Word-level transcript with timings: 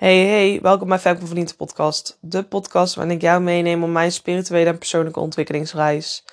Hey, 0.00 0.26
hey, 0.26 0.60
welkom 0.62 0.88
bij 0.88 0.98
Femke 0.98 1.26
Verdiente 1.26 1.56
podcast. 1.56 2.18
De 2.20 2.42
podcast 2.42 2.94
waarin 2.94 3.14
ik 3.14 3.22
jou 3.22 3.42
meeneem 3.42 3.82
op 3.82 3.88
mijn 3.88 4.12
spirituele 4.12 4.70
en 4.70 4.78
persoonlijke 4.78 5.20
ontwikkelingsreis. 5.20 6.24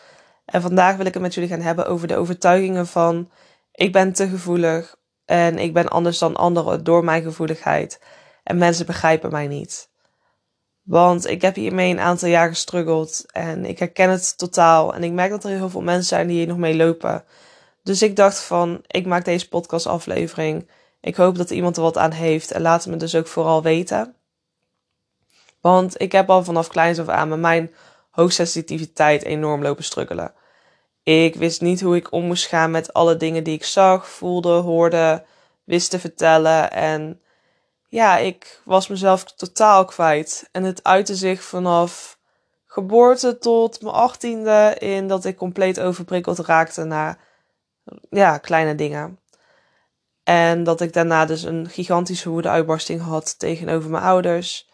En 0.46 0.62
vandaag 0.62 0.96
wil 0.96 1.06
ik 1.06 1.14
het 1.14 1.22
met 1.22 1.34
jullie 1.34 1.50
gaan 1.50 1.62
hebben 1.62 1.88
over 1.88 2.08
de 2.08 2.16
overtuigingen 2.16 2.88
van... 2.88 3.32
ik 3.72 3.92
ben 3.92 4.14
te 4.14 4.28
gevoelig 4.28 4.96
en 5.26 5.58
ik 5.58 5.74
ben 5.74 5.88
anders 5.88 6.18
dan 6.18 6.36
anderen 6.36 6.84
door 6.84 7.04
mijn 7.04 7.24
gevoeligheid. 7.24 8.02
En 8.44 8.58
mensen 8.58 8.86
begrijpen 8.86 9.32
mij 9.32 9.48
niet. 9.48 9.90
Want 10.82 11.28
ik 11.28 11.42
heb 11.42 11.56
hiermee 11.56 11.92
een 11.92 12.00
aantal 12.00 12.30
jaar 12.30 12.50
gestruggeld 12.50 13.24
en 13.32 13.66
ik 13.66 13.80
herken 13.80 14.10
het 14.10 14.38
totaal. 14.38 14.94
En 14.94 15.04
ik 15.04 15.12
merk 15.12 15.30
dat 15.30 15.44
er 15.44 15.50
heel 15.50 15.70
veel 15.70 15.82
mensen 15.82 16.08
zijn 16.08 16.28
die 16.28 16.38
hier 16.38 16.48
nog 16.48 16.58
mee 16.58 16.76
lopen. 16.76 17.24
Dus 17.84 18.02
ik 18.02 18.16
dacht 18.16 18.40
van, 18.40 18.82
ik 18.88 19.06
maak 19.06 19.26
deze 19.26 19.50
podcastaflevering 19.50 20.68
ik 21.00 21.16
hoop 21.16 21.38
dat 21.38 21.50
iemand 21.50 21.78
er 21.78 21.84
wat 21.84 21.98
aan 21.98 22.12
heeft 22.12 22.52
en 22.52 22.62
laat 22.62 22.84
het 22.84 22.94
me 22.94 23.00
dus 23.00 23.16
ook 23.16 23.28
vooral 23.28 23.62
weten. 23.62 24.16
Want 25.62 26.02
ik 26.02 26.12
heb 26.12 26.30
al 26.30 26.44
vanaf 26.44 26.68
kleins 26.68 27.00
af 27.00 27.08
aan 27.08 27.30
met 27.30 27.40
mijn 27.40 27.74
hoogsensitiviteit 28.12 29.24
enorm 29.24 29.62
lopen 29.62 29.84
struggelen. 29.84 30.34
Ik 31.04 31.36
wist 31.36 31.62
niet 31.62 31.82
hoe 31.82 31.96
ik 31.96 32.12
om 32.12 32.26
moest 32.26 32.46
gaan 32.46 32.72
met 32.72 32.94
alle 32.94 33.18
dingen 33.18 33.44
die 33.44 33.54
ik 33.54 33.64
zag, 33.64 34.10
voelde, 34.10 34.50
hoorde, 34.50 35.26
wist 35.64 35.90
te 35.90 36.00
vertellen. 36.00 36.72
En 36.72 37.22
ja, 37.88 38.18
ik 38.18 38.62
was 38.66 38.88
mezelf 38.88 39.24
totaal 39.24 39.86
kwijt. 39.86 40.50
En 40.52 40.64
het 40.64 40.84
uitte 40.84 41.16
zich 41.16 41.44
vanaf 41.44 42.18
geboorte 42.66 43.38
tot 43.38 43.82
mijn 43.82 43.96
achttiende 43.96 44.76
in 44.80 45.08
dat 45.08 45.26
ik 45.26 45.38
compleet 45.38 45.80
overprikkeld 45.80 46.40
raakte 46.40 46.84
naar 46.84 47.20
ja, 48.10 48.38
kleine 48.38 48.76
dingen. 48.76 49.20
En 50.28 50.64
dat 50.64 50.82
ik 50.82 50.94
daarna 50.94 51.26
dus 51.26 51.44
een 51.44 51.70
gigantische 51.70 52.30
woede-uitbarsting 52.30 53.02
had 53.02 53.40
tegenover 53.40 53.90
mijn 53.90 54.04
ouders. 54.04 54.70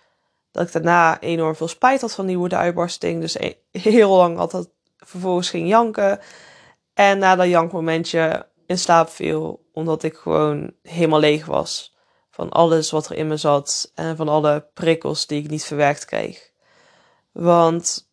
Dat 0.52 0.67
ik 0.67 0.73
daarna 0.73 1.20
enorm 1.20 1.55
veel 1.55 1.67
spijt 1.67 2.02
had 2.02 2.13
van 2.13 2.26
die 2.26 2.37
woede-uitbarsting. 2.37 3.21
Dus 3.21 3.35
e- 3.35 3.55
heel 3.71 4.15
lang 4.15 4.37
altijd 4.37 4.70
vervolgens 4.98 5.49
ging 5.49 5.68
janken. 5.68 6.20
En 6.93 7.18
na 7.18 7.35
dat 7.35 7.48
jankmomentje 7.48 8.48
in 8.65 8.77
slaap 8.77 9.10
viel. 9.10 9.65
Omdat 9.73 10.04
ik 10.04 10.15
gewoon 10.15 10.73
helemaal 10.82 11.20
leeg 11.20 11.45
was. 11.45 11.95
Van 12.29 12.49
alles 12.49 12.91
wat 12.91 13.10
er 13.10 13.15
in 13.15 13.27
me 13.27 13.38
zat. 13.38 13.91
En 13.95 14.15
van 14.15 14.29
alle 14.29 14.67
prikkels 14.73 15.27
die 15.27 15.43
ik 15.43 15.49
niet 15.49 15.63
verwerkt 15.63 16.05
kreeg. 16.05 16.51
Want 17.32 18.10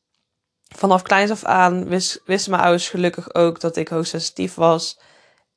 vanaf 0.77 1.03
kleins 1.03 1.31
af 1.31 1.45
aan 1.45 1.89
wisten 1.89 2.51
mijn 2.51 2.63
ouders 2.63 2.89
gelukkig 2.89 3.35
ook 3.35 3.61
dat 3.61 3.77
ik 3.77 3.89
hoogsensitief 3.89 4.55
was. 4.55 4.99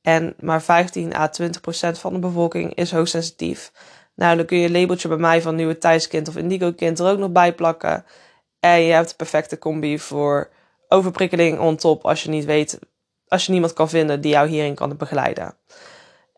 En 0.03 0.33
maar 0.39 0.61
15 0.61 1.15
à 1.15 1.27
20 1.27 1.61
procent 1.61 1.99
van 1.99 2.13
de 2.13 2.19
bevolking 2.19 2.75
is 2.75 2.91
hoogsensitief. 2.91 3.71
Nou, 4.15 4.37
dan 4.37 4.45
kun 4.45 4.57
je 4.57 4.65
een 4.65 4.71
labeltje 4.71 5.07
bij 5.07 5.17
mij 5.17 5.41
van 5.41 5.55
nieuwe 5.55 5.77
thuiskind 5.77 6.27
of 6.27 6.35
indigo-kind 6.37 6.99
er 6.99 7.11
ook 7.11 7.17
nog 7.17 7.31
bij 7.31 7.53
plakken. 7.53 8.05
En 8.59 8.81
je 8.81 8.93
hebt 8.93 9.09
de 9.09 9.15
perfecte 9.15 9.57
combi 9.57 9.99
voor 9.99 10.49
overprikkeling 10.87 11.59
on 11.59 11.75
top 11.75 12.05
als 12.05 12.23
je 12.23 12.29
niet 12.29 12.45
weet, 12.45 12.79
als 13.27 13.45
je 13.45 13.51
niemand 13.51 13.73
kan 13.73 13.89
vinden 13.89 14.21
die 14.21 14.31
jou 14.31 14.47
hierin 14.47 14.75
kan 14.75 14.97
begeleiden. 14.97 15.57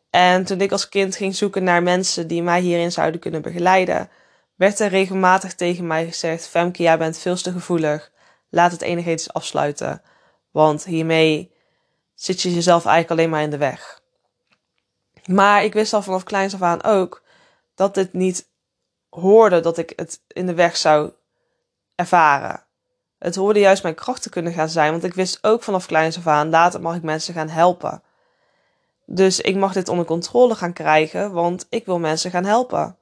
En 0.09 0.45
toen 0.45 0.61
ik 0.61 0.71
als 0.71 0.89
kind 0.89 1.15
ging 1.15 1.35
zoeken 1.35 1.63
naar 1.63 1.83
mensen 1.83 2.27
die 2.27 2.43
mij 2.43 2.61
hierin 2.61 2.91
zouden 2.91 3.19
kunnen 3.19 3.41
begeleiden, 3.41 4.09
werd 4.55 4.79
er 4.79 4.89
regelmatig 4.89 5.55
tegen 5.55 5.87
mij 5.87 6.05
gezegd: 6.05 6.47
Femke, 6.47 6.83
jij 6.83 6.97
bent 6.97 7.17
veel 7.17 7.35
te 7.35 7.51
gevoelig. 7.51 8.11
Laat 8.49 8.71
het 8.71 8.81
energetisch 8.81 9.33
afsluiten. 9.33 10.01
Want 10.51 10.85
hiermee 10.85 11.54
zit 12.15 12.41
je 12.41 12.53
jezelf 12.53 12.85
eigenlijk 12.85 13.19
alleen 13.19 13.29
maar 13.29 13.41
in 13.41 13.49
de 13.49 13.57
weg. 13.57 14.01
Maar 15.25 15.63
ik 15.63 15.73
wist 15.73 15.93
al 15.93 16.01
vanaf 16.01 16.23
kleins 16.23 16.53
af 16.53 16.61
aan 16.61 16.83
ook 16.83 17.23
dat 17.75 17.93
dit 17.93 18.13
niet 18.13 18.49
hoorde 19.09 19.59
dat 19.59 19.77
ik 19.77 19.93
het 19.95 20.21
in 20.27 20.45
de 20.45 20.53
weg 20.53 20.77
zou 20.77 21.11
ervaren. 21.95 22.63
Het 23.19 23.35
hoorde 23.35 23.59
juist 23.59 23.83
mijn 23.83 23.95
kracht 23.95 24.21
te 24.21 24.29
kunnen 24.29 24.53
gaan 24.53 24.69
zijn, 24.69 24.91
want 24.91 25.03
ik 25.03 25.13
wist 25.13 25.37
ook 25.41 25.63
vanaf 25.63 25.85
kleins 25.85 26.17
af 26.17 26.27
aan, 26.27 26.49
later 26.49 26.81
mag 26.81 26.95
ik 26.95 27.01
mensen 27.01 27.33
gaan 27.33 27.49
helpen. 27.49 28.03
Dus 29.05 29.41
ik 29.41 29.55
mag 29.55 29.73
dit 29.73 29.89
onder 29.89 30.05
controle 30.05 30.55
gaan 30.55 30.73
krijgen, 30.73 31.31
want 31.31 31.65
ik 31.69 31.85
wil 31.85 31.99
mensen 31.99 32.31
gaan 32.31 32.45
helpen. 32.45 32.97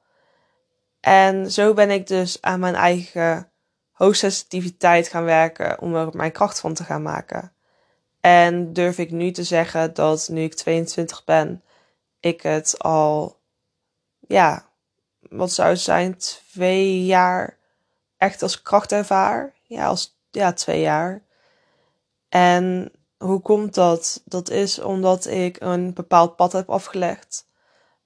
En 1.00 1.52
zo 1.52 1.74
ben 1.74 1.90
ik 1.90 2.06
dus 2.06 2.42
aan 2.42 2.60
mijn 2.60 2.74
eigen 2.74 3.50
hoogsensitiviteit 3.92 5.08
gaan 5.08 5.24
werken 5.24 5.80
om 5.80 5.94
er 5.94 6.08
mijn 6.12 6.32
kracht 6.32 6.60
van 6.60 6.74
te 6.74 6.84
gaan 6.84 7.02
maken. 7.02 7.52
En 8.24 8.72
durf 8.72 8.98
ik 8.98 9.10
nu 9.10 9.30
te 9.30 9.44
zeggen 9.44 9.94
dat 9.94 10.28
nu 10.28 10.42
ik 10.42 10.54
22 10.54 11.24
ben, 11.24 11.62
ik 12.20 12.42
het 12.42 12.78
al, 12.78 13.36
ja, 14.20 14.68
wat 15.20 15.52
zou 15.52 15.68
het 15.68 15.80
zijn, 15.80 16.16
twee 16.16 17.04
jaar 17.04 17.58
echt 18.16 18.42
als 18.42 18.62
kracht 18.62 18.92
ervaar. 18.92 19.52
Ja, 19.62 19.86
als, 19.86 20.16
ja, 20.30 20.52
twee 20.52 20.80
jaar. 20.80 21.22
En 22.28 22.92
hoe 23.18 23.40
komt 23.40 23.74
dat? 23.74 24.22
Dat 24.24 24.50
is 24.50 24.78
omdat 24.78 25.26
ik 25.26 25.60
een 25.60 25.94
bepaald 25.94 26.36
pad 26.36 26.52
heb 26.52 26.70
afgelegd. 26.70 27.46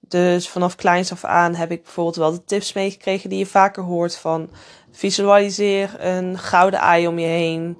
Dus 0.00 0.48
vanaf 0.48 0.74
kleins 0.74 1.12
af 1.12 1.24
aan 1.24 1.54
heb 1.54 1.70
ik 1.70 1.82
bijvoorbeeld 1.82 2.16
wel 2.16 2.32
de 2.32 2.44
tips 2.44 2.72
meegekregen 2.72 3.30
die 3.30 3.38
je 3.38 3.46
vaker 3.46 3.82
hoort 3.82 4.16
van 4.16 4.50
visualiseer 4.90 6.04
een 6.04 6.38
gouden 6.38 6.80
ei 6.80 7.06
om 7.06 7.18
je 7.18 7.26
heen 7.26 7.78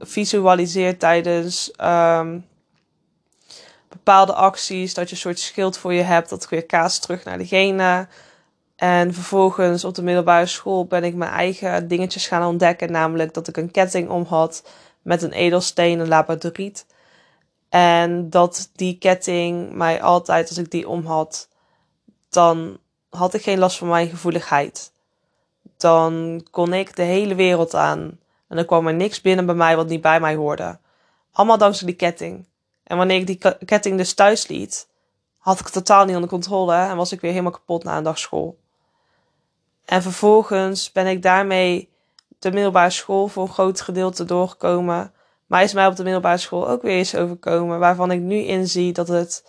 visualiseer 0.00 0.98
tijdens 0.98 1.72
um, 1.82 2.46
bepaalde 3.88 4.34
acties. 4.34 4.94
Dat 4.94 5.08
je 5.08 5.14
een 5.14 5.20
soort 5.20 5.38
schild 5.38 5.78
voor 5.78 5.92
je 5.92 6.02
hebt. 6.02 6.28
Dat 6.28 6.48
weer 6.48 6.66
kaas 6.66 6.98
terug 6.98 7.24
naar 7.24 7.38
degene. 7.38 8.08
En 8.76 9.14
vervolgens 9.14 9.84
op 9.84 9.94
de 9.94 10.02
middelbare 10.02 10.46
school 10.46 10.86
ben 10.86 11.04
ik 11.04 11.14
mijn 11.14 11.30
eigen 11.30 11.88
dingetjes 11.88 12.26
gaan 12.26 12.48
ontdekken. 12.48 12.92
Namelijk 12.92 13.34
dat 13.34 13.48
ik 13.48 13.56
een 13.56 13.70
ketting 13.70 14.08
om 14.08 14.24
had 14.24 14.62
met 15.02 15.22
een 15.22 15.32
edelsteen, 15.32 15.98
een 15.98 16.08
labradoriet. 16.08 16.86
En 17.68 18.30
dat 18.30 18.70
die 18.74 18.98
ketting 18.98 19.72
mij 19.72 20.02
altijd, 20.02 20.48
als 20.48 20.58
ik 20.58 20.70
die 20.70 20.88
om 20.88 21.06
had, 21.06 21.48
dan 22.28 22.78
had 23.10 23.34
ik 23.34 23.42
geen 23.42 23.58
last 23.58 23.78
van 23.78 23.88
mijn 23.88 24.08
gevoeligheid. 24.08 24.92
Dan 25.76 26.46
kon 26.50 26.72
ik 26.72 26.96
de 26.96 27.02
hele 27.02 27.34
wereld 27.34 27.74
aan. 27.74 28.18
En 28.50 28.58
er 28.58 28.64
kwam 28.64 28.86
er 28.86 28.94
niks 28.94 29.20
binnen 29.20 29.46
bij 29.46 29.54
mij 29.54 29.76
wat 29.76 29.88
niet 29.88 30.00
bij 30.00 30.20
mij 30.20 30.34
hoorde. 30.34 30.78
Allemaal 31.32 31.58
dankzij 31.58 31.86
die 31.86 31.96
ketting. 31.96 32.48
En 32.82 32.96
wanneer 32.96 33.16
ik 33.16 33.26
die 33.26 33.64
ketting 33.64 33.96
dus 33.96 34.14
thuis 34.14 34.46
liet, 34.48 34.88
had 35.38 35.58
ik 35.58 35.64
het 35.64 35.72
totaal 35.72 36.04
niet 36.04 36.14
onder 36.14 36.30
controle 36.30 36.74
en 36.74 36.96
was 36.96 37.12
ik 37.12 37.20
weer 37.20 37.30
helemaal 37.30 37.52
kapot 37.52 37.84
na 37.84 37.96
een 37.96 38.02
dag 38.02 38.18
school. 38.18 38.58
En 39.84 40.02
vervolgens 40.02 40.92
ben 40.92 41.06
ik 41.06 41.22
daarmee 41.22 41.88
de 42.38 42.50
middelbare 42.52 42.90
school 42.90 43.28
voor 43.28 43.42
een 43.42 43.52
groot 43.52 43.80
gedeelte 43.80 44.24
doorgekomen. 44.24 45.12
Maar 45.46 45.62
is 45.62 45.72
mij 45.72 45.86
op 45.86 45.96
de 45.96 46.02
middelbare 46.02 46.38
school 46.38 46.68
ook 46.68 46.82
weer 46.82 46.96
eens 46.96 47.14
overkomen, 47.14 47.78
waarvan 47.78 48.10
ik 48.10 48.20
nu 48.20 48.36
inzie 48.36 48.92
dat 48.92 49.08
het 49.08 49.44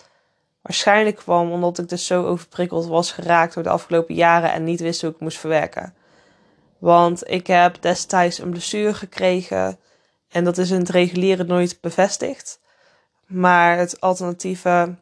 waarschijnlijk 0.62 1.16
kwam 1.16 1.52
omdat 1.52 1.78
ik 1.78 1.90
dus 1.90 2.06
zo 2.06 2.26
overprikkeld 2.26 2.88
was 2.88 3.12
geraakt 3.12 3.54
door 3.54 3.64
de 3.64 3.70
afgelopen 3.70 4.16
jaren 4.16 4.52
en 4.52 4.64
niet 4.64 4.80
wist 4.80 5.02
hoe 5.02 5.10
ik 5.10 5.20
moest 5.20 5.38
verwerken. 5.38 5.94
Want 6.82 7.30
ik 7.30 7.48
heb 7.48 7.82
destijds 7.82 8.38
een 8.38 8.50
blessure 8.50 8.94
gekregen. 8.94 9.80
En 10.30 10.44
dat 10.44 10.58
is 10.58 10.72
in 10.72 10.80
het 10.80 10.90
reguliere 10.90 11.44
nooit 11.44 11.82
bevestigd. 11.82 12.60
Maar 13.26 13.78
het 13.78 14.02
alternatieve 14.02 14.96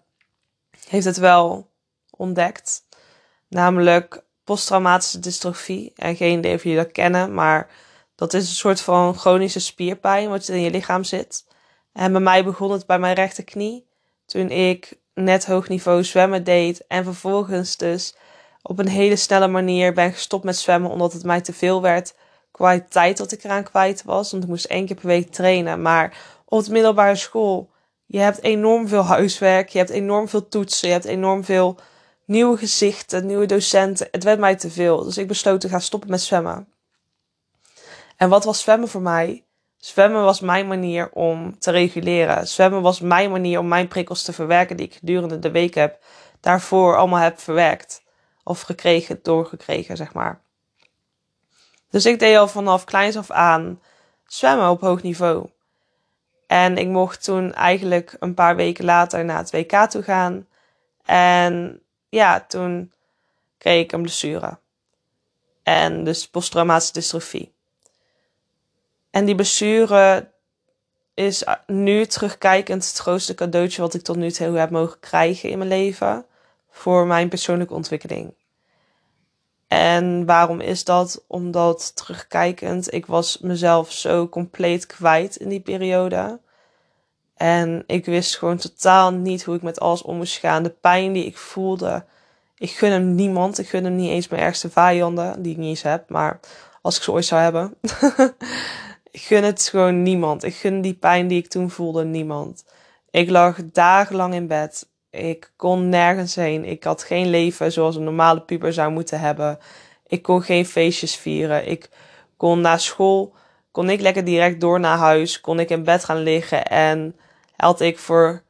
heeft 0.87 1.05
het 1.05 1.17
wel 1.17 1.69
ontdekt. 2.09 2.83
Namelijk 3.47 4.21
posttraumatische 4.43 5.19
dystrofie. 5.19 5.91
En 5.95 6.15
geen 6.15 6.37
idee 6.37 6.55
of 6.55 6.63
jullie 6.63 6.77
dat 6.77 6.91
kennen, 6.91 7.33
maar 7.33 7.69
dat 8.15 8.33
is 8.33 8.49
een 8.49 8.55
soort 8.55 8.81
van 8.81 9.15
chronische 9.15 9.59
spierpijn 9.59 10.29
wat 10.29 10.47
in 10.47 10.61
je 10.61 10.71
lichaam 10.71 11.03
zit. 11.03 11.45
En 11.93 12.11
bij 12.11 12.21
mij 12.21 12.43
begon 12.43 12.71
het 12.71 12.85
bij 12.85 12.99
mijn 12.99 13.15
rechterknie. 13.15 13.87
Toen 14.25 14.49
ik 14.49 14.97
net 15.13 15.45
hoog 15.45 15.67
niveau 15.67 16.03
zwemmen 16.03 16.43
deed. 16.43 16.87
En 16.87 17.03
vervolgens 17.03 17.77
dus 17.77 18.15
op 18.61 18.79
een 18.79 18.87
hele 18.87 19.15
snelle 19.15 19.47
manier 19.47 19.93
ben 19.93 20.13
gestopt 20.13 20.43
met 20.43 20.57
zwemmen 20.57 20.91
omdat 20.91 21.13
het 21.13 21.23
mij 21.23 21.41
te 21.41 21.53
veel 21.53 21.81
werd 21.81 22.13
qua 22.51 22.85
tijd 22.89 23.17
dat 23.17 23.31
ik 23.31 23.43
eraan 23.43 23.63
kwijt 23.63 24.03
was. 24.03 24.31
Want 24.31 24.43
ik 24.43 24.49
moest 24.49 24.65
één 24.65 24.85
keer 24.85 24.95
per 24.95 25.07
week 25.07 25.31
trainen. 25.31 25.81
Maar 25.81 26.17
op 26.45 26.63
de 26.63 26.71
middelbare 26.71 27.15
school, 27.15 27.69
je 28.05 28.19
hebt 28.19 28.43
enorm 28.43 28.87
veel 28.87 29.03
huiswerk, 29.03 29.69
je 29.69 29.77
hebt 29.77 29.89
enorm 29.89 30.27
veel 30.27 30.47
toetsen, 30.47 30.87
je 30.87 30.93
hebt 30.93 31.05
enorm 31.05 31.43
veel 31.43 31.77
nieuwe 32.25 32.57
gezichten, 32.57 33.25
nieuwe 33.25 33.45
docenten. 33.45 34.07
Het 34.11 34.23
werd 34.23 34.39
mij 34.39 34.55
te 34.55 34.69
veel. 34.69 35.03
Dus 35.03 35.17
ik 35.17 35.27
besloot 35.27 35.61
te 35.61 35.69
gaan 35.69 35.81
stoppen 35.81 36.09
met 36.09 36.21
zwemmen. 36.21 36.67
En 38.17 38.29
wat 38.29 38.43
was 38.43 38.61
zwemmen 38.61 38.87
voor 38.87 39.01
mij? 39.01 39.43
Zwemmen 39.77 40.23
was 40.23 40.39
mijn 40.39 40.67
manier 40.67 41.09
om 41.11 41.59
te 41.59 41.71
reguleren. 41.71 42.47
Zwemmen 42.47 42.81
was 42.81 42.99
mijn 42.99 43.31
manier 43.31 43.59
om 43.59 43.67
mijn 43.67 43.87
prikkels 43.87 44.23
te 44.23 44.33
verwerken 44.33 44.77
die 44.77 44.85
ik 44.85 44.93
gedurende 44.93 45.39
de 45.39 45.51
week 45.51 45.73
heb 45.73 45.99
daarvoor 46.39 46.97
allemaal 46.97 47.19
heb 47.19 47.39
verwerkt. 47.39 48.01
Of 48.49 48.61
gekregen, 48.61 49.19
doorgekregen, 49.23 49.97
zeg 49.97 50.13
maar. 50.13 50.41
Dus 51.89 52.05
ik 52.05 52.19
deed 52.19 52.37
al 52.37 52.47
vanaf 52.47 52.83
kleins 52.83 53.17
af 53.17 53.31
aan 53.31 53.81
zwemmen 54.25 54.69
op 54.69 54.81
hoog 54.81 55.01
niveau. 55.01 55.49
En 56.47 56.77
ik 56.77 56.87
mocht 56.87 57.23
toen 57.23 57.53
eigenlijk 57.53 58.15
een 58.19 58.33
paar 58.33 58.55
weken 58.55 58.85
later 58.85 59.25
naar 59.25 59.37
het 59.37 59.51
WK 59.51 59.71
toe 59.89 60.03
gaan. 60.03 60.47
En 61.05 61.81
ja, 62.09 62.39
toen 62.39 62.91
kreeg 63.57 63.83
ik 63.83 63.91
een 63.91 64.01
blessure. 64.01 64.57
En 65.63 66.03
dus 66.03 66.27
posttraumatische 66.27 66.93
dystrofie. 66.93 67.53
En 69.09 69.25
die 69.25 69.35
blessure 69.35 70.31
is 71.13 71.43
nu 71.65 72.05
terugkijkend 72.05 72.87
het 72.87 72.97
grootste 72.97 73.33
cadeautje 73.33 73.81
wat 73.81 73.93
ik 73.93 74.01
tot 74.01 74.15
nu 74.15 74.31
toe 74.31 74.57
heb 74.57 74.69
mogen 74.69 74.99
krijgen 74.99 75.49
in 75.49 75.57
mijn 75.57 75.69
leven. 75.69 76.25
Voor 76.79 77.07
mijn 77.07 77.29
persoonlijke 77.29 77.73
ontwikkeling. 77.73 78.33
En 79.67 80.25
waarom 80.25 80.59
is 80.59 80.83
dat? 80.83 81.23
Omdat 81.27 81.95
terugkijkend, 81.95 82.93
ik 82.93 83.05
was 83.05 83.39
mezelf 83.39 83.91
zo 83.91 84.29
compleet 84.29 84.85
kwijt 84.85 85.35
in 85.35 85.49
die 85.49 85.59
periode. 85.59 86.39
En 87.35 87.83
ik 87.87 88.05
wist 88.05 88.37
gewoon 88.37 88.57
totaal 88.57 89.11
niet 89.11 89.43
hoe 89.43 89.55
ik 89.55 89.61
met 89.61 89.79
alles 89.79 90.01
om 90.01 90.17
moest 90.17 90.37
gaan. 90.37 90.63
De 90.63 90.69
pijn 90.69 91.13
die 91.13 91.25
ik 91.25 91.37
voelde. 91.37 92.05
Ik 92.57 92.71
gun 92.71 92.91
hem 92.91 93.15
niemand. 93.15 93.59
Ik 93.59 93.69
gun 93.69 93.83
hem 93.83 93.95
niet 93.95 94.09
eens 94.09 94.27
mijn 94.27 94.41
ergste 94.41 94.69
vijanden, 94.69 95.41
die 95.41 95.51
ik 95.51 95.57
niet 95.57 95.69
eens 95.69 95.81
heb. 95.81 96.09
Maar 96.09 96.39
als 96.81 96.97
ik 96.97 97.03
ze 97.03 97.11
ooit 97.11 97.25
zou 97.25 97.41
hebben. 97.41 97.73
ik 99.11 99.21
gun 99.21 99.43
het 99.43 99.67
gewoon 99.67 100.03
niemand. 100.03 100.43
Ik 100.43 100.55
gun 100.55 100.81
die 100.81 100.93
pijn 100.93 101.27
die 101.27 101.37
ik 101.37 101.49
toen 101.49 101.69
voelde 101.69 102.05
niemand. 102.05 102.65
Ik 103.11 103.29
lag 103.29 103.57
dagenlang 103.71 104.33
in 104.33 104.47
bed. 104.47 104.88
Ik 105.09 105.51
kon 105.55 105.89
nergens 105.89 106.35
heen. 106.35 106.65
Ik 106.65 106.83
had 106.83 107.03
geen 107.03 107.29
leven 107.29 107.71
zoals 107.71 107.95
een 107.95 108.03
normale 108.03 108.41
puber 108.41 108.73
zou 108.73 108.91
moeten 108.91 109.19
hebben. 109.19 109.59
Ik 110.07 110.21
kon 110.21 110.41
geen 110.41 110.65
feestjes 110.65 111.15
vieren. 111.15 111.67
Ik 111.67 111.89
kon 112.37 112.61
na 112.61 112.77
school, 112.77 113.33
kon 113.71 113.89
ik 113.89 114.01
lekker 114.01 114.23
direct 114.23 114.61
door 114.61 114.79
naar 114.79 114.97
huis. 114.97 115.41
Kon 115.41 115.59
ik 115.59 115.69
in 115.69 115.83
bed 115.83 116.03
gaan 116.03 116.23
liggen 116.23 116.65
en 116.65 117.15
had 117.55 117.81
ik 117.81 117.99
voor 117.99 118.43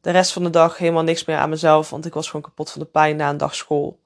de 0.00 0.10
rest 0.10 0.32
van 0.32 0.42
de 0.42 0.50
dag 0.50 0.78
helemaal 0.78 1.02
niks 1.02 1.24
meer 1.24 1.36
aan 1.36 1.48
mezelf. 1.48 1.90
Want 1.90 2.06
ik 2.06 2.14
was 2.14 2.26
gewoon 2.26 2.42
kapot 2.42 2.70
van 2.70 2.80
de 2.80 2.86
pijn 2.86 3.16
na 3.16 3.30
een 3.30 3.36
dag 3.36 3.54
school. 3.54 4.00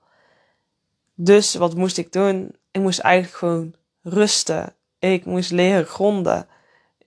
Dus 1.15 1.55
wat 1.55 1.75
moest 1.75 1.99
ik 1.99 2.13
doen? 2.13 2.57
Ik 2.71 2.81
moest 2.81 2.99
eigenlijk 2.99 3.37
gewoon 3.37 3.75
rusten. 4.03 4.75
Ik 4.99 5.25
moest 5.25 5.51
leren 5.51 5.87
gronden. 5.87 6.49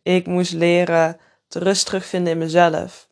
Ik 0.04 0.28
moest 0.28 0.54
leren 0.54 1.20
de 1.48 1.60
rust 1.60 1.86
terugvinden 1.86 2.34
in 2.34 2.40
mezelf. 2.40 3.10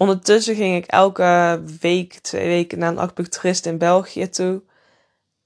Ondertussen 0.00 0.54
ging 0.54 0.76
ik 0.76 0.86
elke 0.86 1.62
week, 1.80 2.12
twee 2.12 2.46
weken 2.46 2.78
naar 2.78 2.90
een 2.90 2.98
acupuncturist 2.98 3.66
in 3.66 3.78
België 3.78 4.28
toe. 4.28 4.62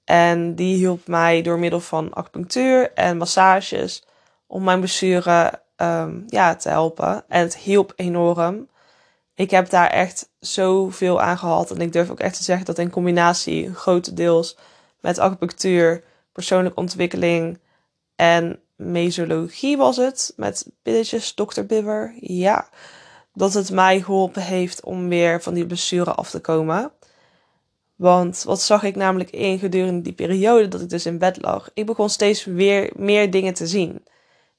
En 0.03 0.55
die 0.55 0.75
hielp 0.75 1.07
mij 1.07 1.41
door 1.41 1.59
middel 1.59 1.79
van 1.79 2.13
acupunctuur 2.13 2.91
en 2.93 3.17
massages 3.17 4.03
om 4.47 4.63
mijn 4.63 4.79
blessure 4.79 5.61
um, 5.77 6.23
ja, 6.27 6.55
te 6.55 6.69
helpen. 6.69 7.25
En 7.27 7.41
het 7.41 7.57
hielp 7.57 7.93
enorm. 7.95 8.69
Ik 9.33 9.51
heb 9.51 9.69
daar 9.69 9.89
echt 9.89 10.29
zoveel 10.39 11.21
aan 11.21 11.37
gehad. 11.37 11.71
En 11.71 11.81
ik 11.81 11.91
durf 11.91 12.09
ook 12.09 12.19
echt 12.19 12.35
te 12.35 12.43
zeggen 12.43 12.65
dat 12.65 12.77
in 12.77 12.89
combinatie 12.89 13.73
grotendeels 13.73 14.57
met 15.01 15.19
acupunctuur, 15.19 16.03
persoonlijke 16.31 16.79
ontwikkeling 16.79 17.59
en 18.15 18.59
mesologie 18.75 19.77
was 19.77 19.97
het. 19.97 20.33
Met 20.35 20.71
billetjes, 20.83 21.35
dokter 21.35 21.65
Bibber. 21.65 22.13
Ja, 22.19 22.69
dat 23.35 23.53
het 23.53 23.71
mij 23.71 24.01
geholpen 24.01 24.41
heeft 24.41 24.83
om 24.83 25.09
weer 25.09 25.41
van 25.41 25.53
die 25.53 25.65
blessure 25.65 26.13
af 26.13 26.29
te 26.29 26.39
komen. 26.39 26.91
Want 27.95 28.43
wat 28.45 28.61
zag 28.61 28.83
ik 28.83 28.95
namelijk 28.95 29.29
in 29.29 29.59
gedurende 29.59 30.01
die 30.01 30.13
periode 30.13 30.67
dat 30.67 30.81
ik 30.81 30.89
dus 30.89 31.05
in 31.05 31.17
bed 31.17 31.41
lag? 31.41 31.69
Ik 31.73 31.85
begon 31.85 32.09
steeds 32.09 32.45
weer 32.45 32.91
meer 32.95 33.31
dingen 33.31 33.53
te 33.53 33.67
zien. 33.67 34.03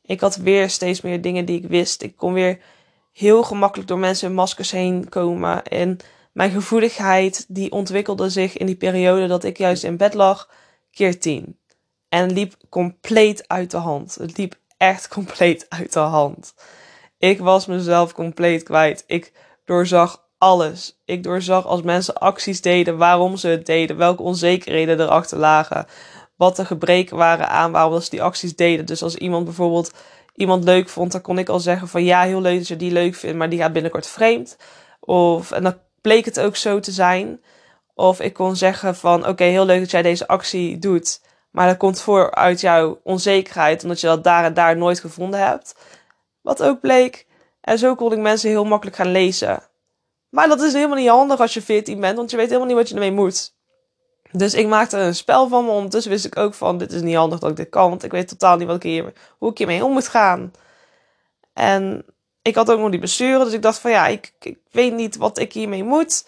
Ik 0.02 0.20
had 0.20 0.36
weer 0.36 0.70
steeds 0.70 1.00
meer 1.00 1.20
dingen 1.20 1.44
die 1.44 1.62
ik 1.62 1.68
wist. 1.68 2.02
Ik 2.02 2.16
kon 2.16 2.32
weer 2.32 2.58
heel 3.12 3.42
gemakkelijk 3.42 3.88
door 3.88 3.98
mensen 3.98 4.28
in 4.28 4.34
maskers 4.34 4.70
heen 4.70 5.08
komen. 5.08 5.64
En 5.64 5.98
mijn 6.32 6.50
gevoeligheid 6.50 7.44
die 7.48 7.72
ontwikkelde 7.72 8.30
zich 8.30 8.56
in 8.56 8.66
die 8.66 8.76
periode 8.76 9.26
dat 9.26 9.44
ik 9.44 9.58
juist 9.58 9.84
in 9.84 9.96
bed 9.96 10.14
lag, 10.14 10.50
keer 10.90 11.20
tien. 11.20 11.58
En 12.08 12.32
liep 12.32 12.54
compleet 12.68 13.48
uit 13.48 13.70
de 13.70 13.76
hand. 13.76 14.14
Het 14.14 14.36
liep 14.36 14.58
echt 14.76 15.08
compleet 15.18 15.66
uit 15.68 15.92
de 15.92 15.98
hand. 15.98 16.54
Ik 17.26 17.40
was 17.40 17.66
mezelf 17.66 18.12
compleet 18.12 18.62
kwijt. 18.62 19.04
Ik 19.06 19.32
doorzag 19.64 20.24
alles. 20.38 21.00
Ik 21.04 21.22
doorzag 21.22 21.66
als 21.66 21.82
mensen 21.82 22.14
acties 22.14 22.60
deden, 22.60 22.96
waarom 22.96 23.36
ze 23.36 23.48
het 23.48 23.66
deden, 23.66 23.96
welke 23.96 24.22
onzekerheden 24.22 25.00
erachter 25.00 25.38
lagen, 25.38 25.86
wat 26.36 26.56
de 26.56 26.64
gebreken 26.64 27.16
waren 27.16 27.48
aan 27.48 27.72
waarom 27.72 28.00
ze 28.00 28.10
die 28.10 28.22
acties 28.22 28.56
deden. 28.56 28.86
Dus 28.86 29.02
als 29.02 29.16
iemand 29.16 29.44
bijvoorbeeld 29.44 29.92
iemand 30.34 30.64
leuk 30.64 30.88
vond, 30.88 31.12
dan 31.12 31.20
kon 31.20 31.38
ik 31.38 31.48
al 31.48 31.60
zeggen 31.60 31.88
van 31.88 32.04
ja, 32.04 32.22
heel 32.22 32.40
leuk 32.40 32.58
dat 32.58 32.68
je 32.68 32.76
die 32.76 32.92
leuk 32.92 33.14
vindt, 33.14 33.36
maar 33.36 33.48
die 33.48 33.58
gaat 33.58 33.72
binnenkort 33.72 34.06
vreemd. 34.06 34.56
Of, 35.00 35.50
en 35.50 35.62
dan 35.62 35.78
bleek 36.00 36.24
het 36.24 36.40
ook 36.40 36.56
zo 36.56 36.80
te 36.80 36.92
zijn. 36.92 37.40
Of 37.94 38.20
ik 38.20 38.32
kon 38.32 38.56
zeggen 38.56 38.96
van 38.96 39.26
oké, 39.26 39.44
heel 39.44 39.66
leuk 39.66 39.80
dat 39.80 39.90
jij 39.90 40.02
deze 40.02 40.28
actie 40.28 40.78
doet, 40.78 41.20
maar 41.50 41.66
dat 41.66 41.76
komt 41.76 42.00
voor 42.00 42.34
uit 42.34 42.60
jouw 42.60 43.00
onzekerheid, 43.02 43.82
omdat 43.82 44.00
je 44.00 44.06
dat 44.06 44.24
daar 44.24 44.44
en 44.44 44.54
daar 44.54 44.76
nooit 44.76 45.00
gevonden 45.00 45.40
hebt. 45.46 45.74
Wat 46.46 46.62
ook 46.62 46.80
bleek. 46.80 47.26
En 47.60 47.78
zo 47.78 47.94
kon 47.94 48.12
ik 48.12 48.18
mensen 48.18 48.48
heel 48.48 48.64
makkelijk 48.64 48.96
gaan 48.96 49.10
lezen. 49.10 49.62
Maar 50.28 50.48
dat 50.48 50.60
is 50.60 50.72
helemaal 50.72 50.96
niet 50.96 51.08
handig 51.08 51.40
als 51.40 51.54
je 51.54 51.62
14 51.62 52.00
bent, 52.00 52.16
want 52.16 52.30
je 52.30 52.36
weet 52.36 52.46
helemaal 52.46 52.68
niet 52.68 52.76
wat 52.76 52.88
je 52.88 52.94
ermee 52.94 53.12
moet. 53.12 53.54
Dus 54.32 54.54
ik 54.54 54.66
maakte 54.66 54.98
een 54.98 55.14
spel 55.14 55.48
van 55.48 55.64
me. 55.64 55.70
Ondertussen 55.70 56.10
wist 56.10 56.24
ik 56.24 56.36
ook 56.36 56.54
van, 56.54 56.78
dit 56.78 56.92
is 56.92 57.00
niet 57.00 57.14
handig 57.14 57.38
dat 57.38 57.50
ik 57.50 57.56
dit 57.56 57.68
kan. 57.68 57.88
Want 57.88 58.02
ik 58.02 58.10
weet 58.10 58.28
totaal 58.28 58.56
niet 58.56 58.66
wat 58.66 58.76
ik 58.76 58.82
hier, 58.82 59.12
hoe 59.38 59.50
ik 59.50 59.58
hiermee 59.58 59.84
om 59.84 59.92
moet 59.92 60.08
gaan. 60.08 60.52
En 61.52 62.04
ik 62.42 62.54
had 62.54 62.70
ook 62.70 62.78
nog 62.78 62.90
die 62.90 63.00
besturen. 63.00 63.44
Dus 63.44 63.54
ik 63.54 63.62
dacht 63.62 63.78
van, 63.78 63.90
ja, 63.90 64.06
ik, 64.06 64.32
ik 64.40 64.58
weet 64.70 64.94
niet 64.94 65.16
wat 65.16 65.38
ik 65.38 65.52
hiermee 65.52 65.84
moet. 65.84 66.26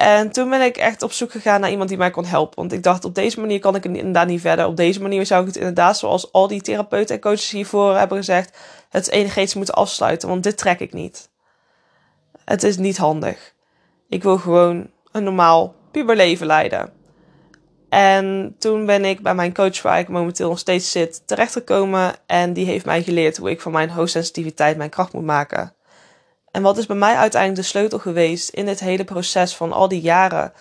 En 0.00 0.30
toen 0.30 0.50
ben 0.50 0.60
ik 0.60 0.76
echt 0.76 1.02
op 1.02 1.12
zoek 1.12 1.30
gegaan 1.30 1.60
naar 1.60 1.70
iemand 1.70 1.88
die 1.88 1.98
mij 1.98 2.10
kon 2.10 2.24
helpen. 2.24 2.56
Want 2.56 2.72
ik 2.72 2.82
dacht, 2.82 3.04
op 3.04 3.14
deze 3.14 3.40
manier 3.40 3.58
kan 3.58 3.74
ik 3.74 3.84
inderdaad 3.84 4.26
niet 4.26 4.40
verder. 4.40 4.66
Op 4.66 4.76
deze 4.76 5.02
manier 5.02 5.26
zou 5.26 5.40
ik 5.40 5.46
het 5.46 5.56
inderdaad, 5.56 5.98
zoals 5.98 6.32
al 6.32 6.48
die 6.48 6.60
therapeuten 6.60 7.14
en 7.14 7.20
coaches 7.20 7.50
hiervoor 7.50 7.96
hebben 7.96 8.18
gezegd, 8.18 8.58
het 8.90 9.10
energetisch 9.10 9.54
moeten 9.54 9.74
afsluiten. 9.74 10.28
Want 10.28 10.42
dit 10.42 10.56
trek 10.56 10.80
ik 10.80 10.92
niet. 10.92 11.30
Het 12.44 12.62
is 12.62 12.76
niet 12.76 12.96
handig. 12.96 13.54
Ik 14.08 14.22
wil 14.22 14.38
gewoon 14.38 14.90
een 15.12 15.24
normaal 15.24 15.74
puberleven 15.90 16.46
leiden. 16.46 16.92
En 17.88 18.54
toen 18.58 18.86
ben 18.86 19.04
ik 19.04 19.22
bij 19.22 19.34
mijn 19.34 19.54
coach, 19.54 19.82
waar 19.82 19.98
ik 19.98 20.08
momenteel 20.08 20.48
nog 20.48 20.58
steeds 20.58 20.90
zit, 20.90 21.22
terechtgekomen. 21.26 22.14
En 22.26 22.52
die 22.52 22.66
heeft 22.66 22.84
mij 22.84 23.02
geleerd 23.02 23.36
hoe 23.36 23.50
ik 23.50 23.60
van 23.60 23.72
mijn 23.72 23.90
hoogsensitiviteit 23.90 24.76
mijn 24.76 24.90
kracht 24.90 25.12
moet 25.12 25.24
maken. 25.24 25.74
En 26.50 26.62
wat 26.62 26.78
is 26.78 26.86
bij 26.86 26.96
mij 26.96 27.16
uiteindelijk 27.16 27.62
de 27.62 27.68
sleutel 27.68 27.98
geweest 27.98 28.48
in 28.48 28.66
dit 28.66 28.80
hele 28.80 29.04
proces 29.04 29.56
van 29.56 29.72
al 29.72 29.88
die 29.88 30.00
jaren 30.00 30.52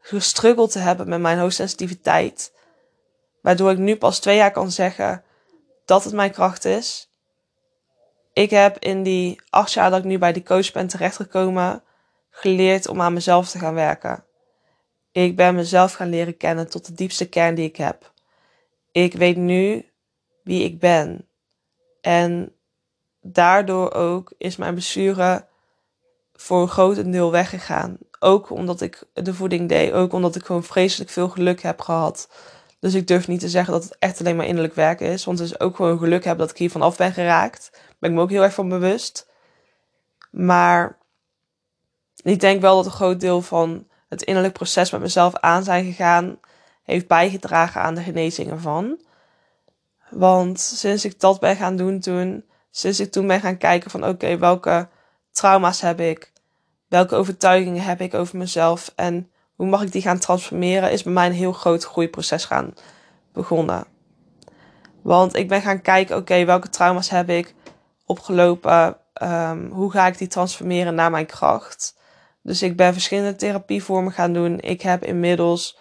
gestruggeld 0.00 0.72
te 0.72 0.78
hebben 0.78 1.08
met 1.08 1.20
mijn 1.20 1.38
hoogsensitiviteit. 1.38 2.52
Waardoor 3.40 3.70
ik 3.70 3.78
nu 3.78 3.96
pas 3.96 4.20
twee 4.20 4.36
jaar 4.36 4.50
kan 4.50 4.70
zeggen 4.70 5.24
dat 5.84 6.04
het 6.04 6.12
mijn 6.12 6.30
kracht 6.30 6.64
is. 6.64 7.08
Ik 8.32 8.50
heb 8.50 8.78
in 8.78 9.02
die 9.02 9.40
acht 9.50 9.72
jaar 9.72 9.90
dat 9.90 9.98
ik 9.98 10.04
nu 10.04 10.18
bij 10.18 10.32
die 10.32 10.42
coach 10.42 10.72
ben 10.72 10.86
terechtgekomen, 10.86 11.82
geleerd 12.30 12.88
om 12.88 13.00
aan 13.00 13.12
mezelf 13.12 13.50
te 13.50 13.58
gaan 13.58 13.74
werken. 13.74 14.24
Ik 15.12 15.36
ben 15.36 15.54
mezelf 15.54 15.92
gaan 15.92 16.08
leren 16.08 16.36
kennen 16.36 16.70
tot 16.70 16.86
de 16.86 16.94
diepste 16.94 17.28
kern 17.28 17.54
die 17.54 17.68
ik 17.68 17.76
heb. 17.76 18.12
Ik 18.92 19.12
weet 19.14 19.36
nu 19.36 19.90
wie 20.42 20.64
ik 20.64 20.78
ben. 20.78 21.28
En 22.00 22.53
daardoor 23.26 23.92
ook 23.92 24.32
is 24.38 24.56
mijn 24.56 24.74
blessure 24.74 25.46
voor 26.34 26.62
een 26.62 26.68
groot 26.68 27.12
deel 27.12 27.30
weggegaan. 27.30 27.96
Ook 28.18 28.50
omdat 28.50 28.80
ik 28.80 29.02
de 29.12 29.34
voeding 29.34 29.68
deed. 29.68 29.92
Ook 29.92 30.12
omdat 30.12 30.36
ik 30.36 30.44
gewoon 30.44 30.64
vreselijk 30.64 31.10
veel 31.10 31.28
geluk 31.28 31.62
heb 31.62 31.80
gehad. 31.80 32.28
Dus 32.78 32.94
ik 32.94 33.06
durf 33.06 33.28
niet 33.28 33.40
te 33.40 33.48
zeggen 33.48 33.72
dat 33.72 33.84
het 33.84 33.96
echt 33.98 34.20
alleen 34.20 34.36
maar 34.36 34.46
innerlijk 34.46 34.74
werken 34.74 35.06
is. 35.06 35.24
Want 35.24 35.38
het 35.38 35.48
is 35.48 35.60
ook 35.60 35.76
gewoon 35.76 35.98
geluk 35.98 36.24
hebben 36.24 36.46
dat 36.46 36.54
ik 36.54 36.60
hiervan 36.60 36.82
af 36.82 36.96
ben 36.96 37.12
geraakt. 37.12 37.68
Daar 37.72 37.94
ben 37.98 38.10
ik 38.10 38.16
me 38.16 38.22
ook 38.22 38.30
heel 38.30 38.42
erg 38.42 38.54
van 38.54 38.68
bewust. 38.68 39.26
Maar 40.30 40.98
ik 42.22 42.40
denk 42.40 42.60
wel 42.60 42.76
dat 42.76 42.86
een 42.86 42.90
groot 42.90 43.20
deel 43.20 43.42
van 43.42 43.86
het 44.08 44.22
innerlijk 44.22 44.54
proces 44.54 44.90
met 44.90 45.00
mezelf 45.00 45.34
aan 45.36 45.64
zijn 45.64 45.84
gegaan, 45.84 46.38
heeft 46.82 47.06
bijgedragen 47.06 47.80
aan 47.80 47.94
de 47.94 48.02
genezing 48.02 48.50
ervan. 48.50 49.00
Want 50.10 50.60
sinds 50.60 51.04
ik 51.04 51.20
dat 51.20 51.40
ben 51.40 51.56
gaan 51.56 51.76
doen 51.76 52.00
toen, 52.00 52.44
sinds 52.76 53.00
ik 53.00 53.12
toen 53.12 53.26
ben 53.26 53.40
gaan 53.40 53.56
kijken 53.56 53.90
van 53.90 54.06
oké, 54.06 54.38
welke 54.38 54.88
trauma's 55.30 55.80
heb 55.80 56.00
ik? 56.00 56.32
Welke 56.88 57.14
overtuigingen 57.14 57.82
heb 57.82 58.00
ik 58.00 58.14
over 58.14 58.36
mezelf? 58.38 58.92
En 58.94 59.30
hoe 59.54 59.66
mag 59.66 59.82
ik 59.82 59.92
die 59.92 60.02
gaan 60.02 60.18
transformeren? 60.18 60.90
Is 60.92 61.02
bij 61.02 61.12
mij 61.12 61.26
een 61.26 61.32
heel 61.32 61.52
groot 61.52 61.84
groeiproces 61.84 62.44
gaan 62.44 62.74
begonnen. 63.32 63.84
Want 65.02 65.36
ik 65.36 65.48
ben 65.48 65.62
gaan 65.62 65.80
kijken, 65.80 66.16
oké, 66.16 66.44
welke 66.44 66.68
trauma's 66.68 67.08
heb 67.08 67.28
ik 67.28 67.54
opgelopen? 68.06 68.96
Um, 69.22 69.70
hoe 69.70 69.90
ga 69.90 70.06
ik 70.06 70.18
die 70.18 70.28
transformeren 70.28 70.94
naar 70.94 71.10
mijn 71.10 71.26
kracht? 71.26 71.96
Dus 72.42 72.62
ik 72.62 72.76
ben 72.76 72.92
verschillende 72.92 73.36
therapievormen 73.36 74.12
gaan 74.12 74.32
doen. 74.32 74.60
Ik 74.60 74.82
heb 74.82 75.04
inmiddels 75.04 75.78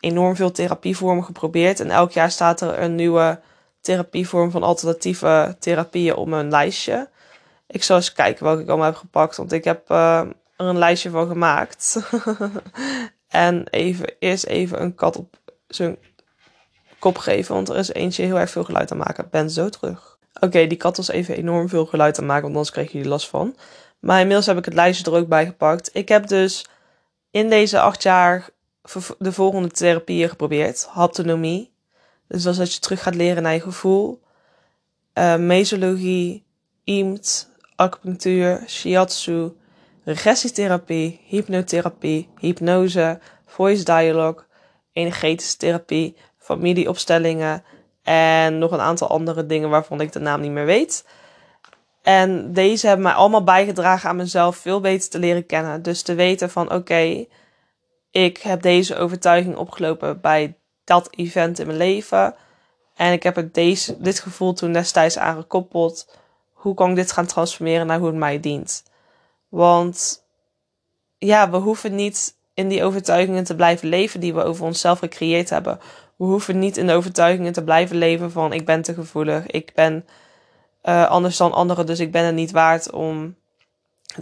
enorm 0.00 0.36
veel 0.36 0.50
therapievormen 0.50 1.24
geprobeerd. 1.24 1.80
En 1.80 1.90
elk 1.90 2.12
jaar 2.12 2.30
staat 2.30 2.60
er 2.60 2.82
een 2.82 2.94
nieuwe 2.94 3.40
therapievorm 3.80 4.50
van 4.50 4.62
alternatieve 4.62 5.56
therapieën 5.58 6.14
op 6.14 6.26
mijn 6.26 6.50
lijstje. 6.50 7.08
Ik 7.66 7.82
zal 7.82 7.96
eens 7.96 8.12
kijken 8.12 8.44
welke 8.44 8.62
ik 8.62 8.68
allemaal 8.68 8.86
heb 8.86 8.96
gepakt. 8.96 9.36
Want 9.36 9.52
ik 9.52 9.64
heb 9.64 9.90
uh, 9.90 10.20
er 10.56 10.66
een 10.66 10.78
lijstje 10.78 11.10
van 11.10 11.28
gemaakt. 11.28 11.96
En 13.28 13.68
even, 13.70 14.12
eerst 14.18 14.44
even 14.44 14.82
een 14.82 14.94
kat 14.94 15.16
op 15.16 15.36
zijn 15.66 15.98
kop 16.98 17.18
geven. 17.18 17.54
Want 17.54 17.68
er 17.68 17.76
is 17.76 17.92
eentje 17.92 18.22
heel 18.24 18.38
erg 18.38 18.50
veel 18.50 18.64
geluid 18.64 18.90
aan 18.90 18.98
maken. 18.98 19.28
Ben 19.30 19.50
zo 19.50 19.68
terug. 19.68 20.18
Oké, 20.40 20.66
die 20.66 20.78
kat 20.78 20.96
was 20.96 21.08
even 21.08 21.36
enorm 21.36 21.68
veel 21.68 21.86
geluid 21.86 22.18
aan 22.18 22.26
maken. 22.26 22.42
Want 22.42 22.54
anders 22.54 22.74
kreeg 22.74 22.92
je 22.92 23.08
last 23.08 23.28
van. 23.28 23.56
Maar 23.98 24.20
inmiddels 24.20 24.46
heb 24.46 24.58
ik 24.58 24.64
het 24.64 24.74
lijstje 24.74 25.10
er 25.10 25.18
ook 25.18 25.28
bij 25.28 25.46
gepakt. 25.46 25.90
Ik 25.92 26.08
heb 26.08 26.26
dus 26.26 26.66
in 27.30 27.48
deze 27.48 27.80
acht 27.80 28.02
jaar 28.02 28.48
de 29.18 29.32
volgende 29.32 29.68
therapieën 29.68 30.28
geprobeerd. 30.28 30.86
Haptonomie. 30.90 31.72
Dus 32.28 32.42
dat 32.42 32.56
dat 32.56 32.74
je 32.74 32.80
terug 32.80 33.02
gaat 33.02 33.14
leren 33.14 33.42
naar 33.42 33.52
je 33.52 33.60
gevoel. 33.60 34.22
Uh, 35.14 35.36
mesologie, 35.36 36.44
IEMT, 36.84 37.50
acupunctuur, 37.76 38.62
shiatsu, 38.66 39.52
regressietherapie, 40.04 41.20
hypnotherapie, 41.24 42.28
hypnose, 42.38 43.20
voice 43.46 43.84
dialogue, 43.84 44.44
energetische 44.92 45.56
therapie, 45.56 46.16
familieopstellingen 46.38 47.64
en 48.02 48.58
nog 48.58 48.70
een 48.70 48.80
aantal 48.80 49.08
andere 49.08 49.46
dingen 49.46 49.70
waarvan 49.70 50.00
ik 50.00 50.12
de 50.12 50.18
naam 50.18 50.40
niet 50.40 50.50
meer 50.50 50.64
weet. 50.64 51.04
En 52.02 52.52
deze 52.52 52.86
hebben 52.86 53.04
mij 53.04 53.14
allemaal 53.14 53.44
bijgedragen 53.44 54.08
aan 54.08 54.16
mezelf 54.16 54.56
veel 54.56 54.80
beter 54.80 55.10
te 55.10 55.18
leren 55.18 55.46
kennen. 55.46 55.82
Dus 55.82 56.02
te 56.02 56.14
weten 56.14 56.50
van 56.50 56.72
oké, 56.72 57.26
ik 58.10 58.38
heb 58.38 58.62
deze 58.62 58.96
overtuiging 58.96 59.56
opgelopen 59.56 60.20
bij 60.20 60.57
dat 60.88 61.08
event 61.10 61.58
in 61.58 61.66
mijn 61.66 61.78
leven. 61.78 62.34
En 62.94 63.12
ik 63.12 63.22
heb 63.22 63.36
het 63.36 63.54
deze, 63.54 64.00
dit 64.00 64.20
gevoel 64.20 64.52
toen 64.52 64.72
destijds 64.72 65.18
aangekoppeld. 65.18 66.08
Hoe 66.52 66.74
kan 66.74 66.90
ik 66.90 66.96
dit 66.96 67.12
gaan 67.12 67.26
transformeren 67.26 67.86
naar 67.86 67.98
hoe 67.98 68.06
het 68.06 68.16
mij 68.16 68.40
dient? 68.40 68.82
Want 69.48 70.24
ja, 71.18 71.50
we 71.50 71.56
hoeven 71.56 71.94
niet 71.94 72.36
in 72.54 72.68
die 72.68 72.84
overtuigingen 72.84 73.44
te 73.44 73.54
blijven 73.56 73.88
leven 73.88 74.20
die 74.20 74.34
we 74.34 74.42
over 74.42 74.64
onszelf 74.64 74.98
gecreëerd 74.98 75.50
hebben. 75.50 75.80
We 76.16 76.24
hoeven 76.24 76.58
niet 76.58 76.76
in 76.76 76.86
de 76.86 76.92
overtuigingen 76.92 77.52
te 77.52 77.64
blijven 77.64 77.96
leven 77.96 78.30
van 78.30 78.52
ik 78.52 78.64
ben 78.64 78.82
te 78.82 78.94
gevoelig, 78.94 79.46
ik 79.46 79.72
ben 79.74 80.06
uh, 80.84 81.10
anders 81.10 81.36
dan 81.36 81.52
anderen, 81.52 81.86
dus 81.86 82.00
ik 82.00 82.12
ben 82.12 82.24
het 82.24 82.34
niet 82.34 82.50
waard 82.50 82.90
om. 82.90 83.36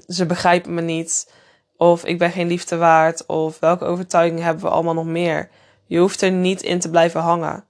Ze 0.09 0.27
begrijpen 0.27 0.75
me 0.75 0.81
niet. 0.81 1.33
Of 1.77 2.05
ik 2.05 2.19
ben 2.19 2.31
geen 2.31 2.47
liefde 2.47 2.77
waard. 2.77 3.27
Of 3.27 3.59
welke 3.59 3.85
overtuigingen 3.85 4.45
hebben 4.45 4.65
we 4.65 4.71
allemaal 4.71 4.95
nog 4.95 5.05
meer? 5.05 5.51
Je 5.87 5.99
hoeft 5.99 6.23
er 6.23 6.31
niet 6.31 6.63
in 6.63 6.81
te 6.81 6.91
blijven 6.91 7.21
hangen. 7.21 7.65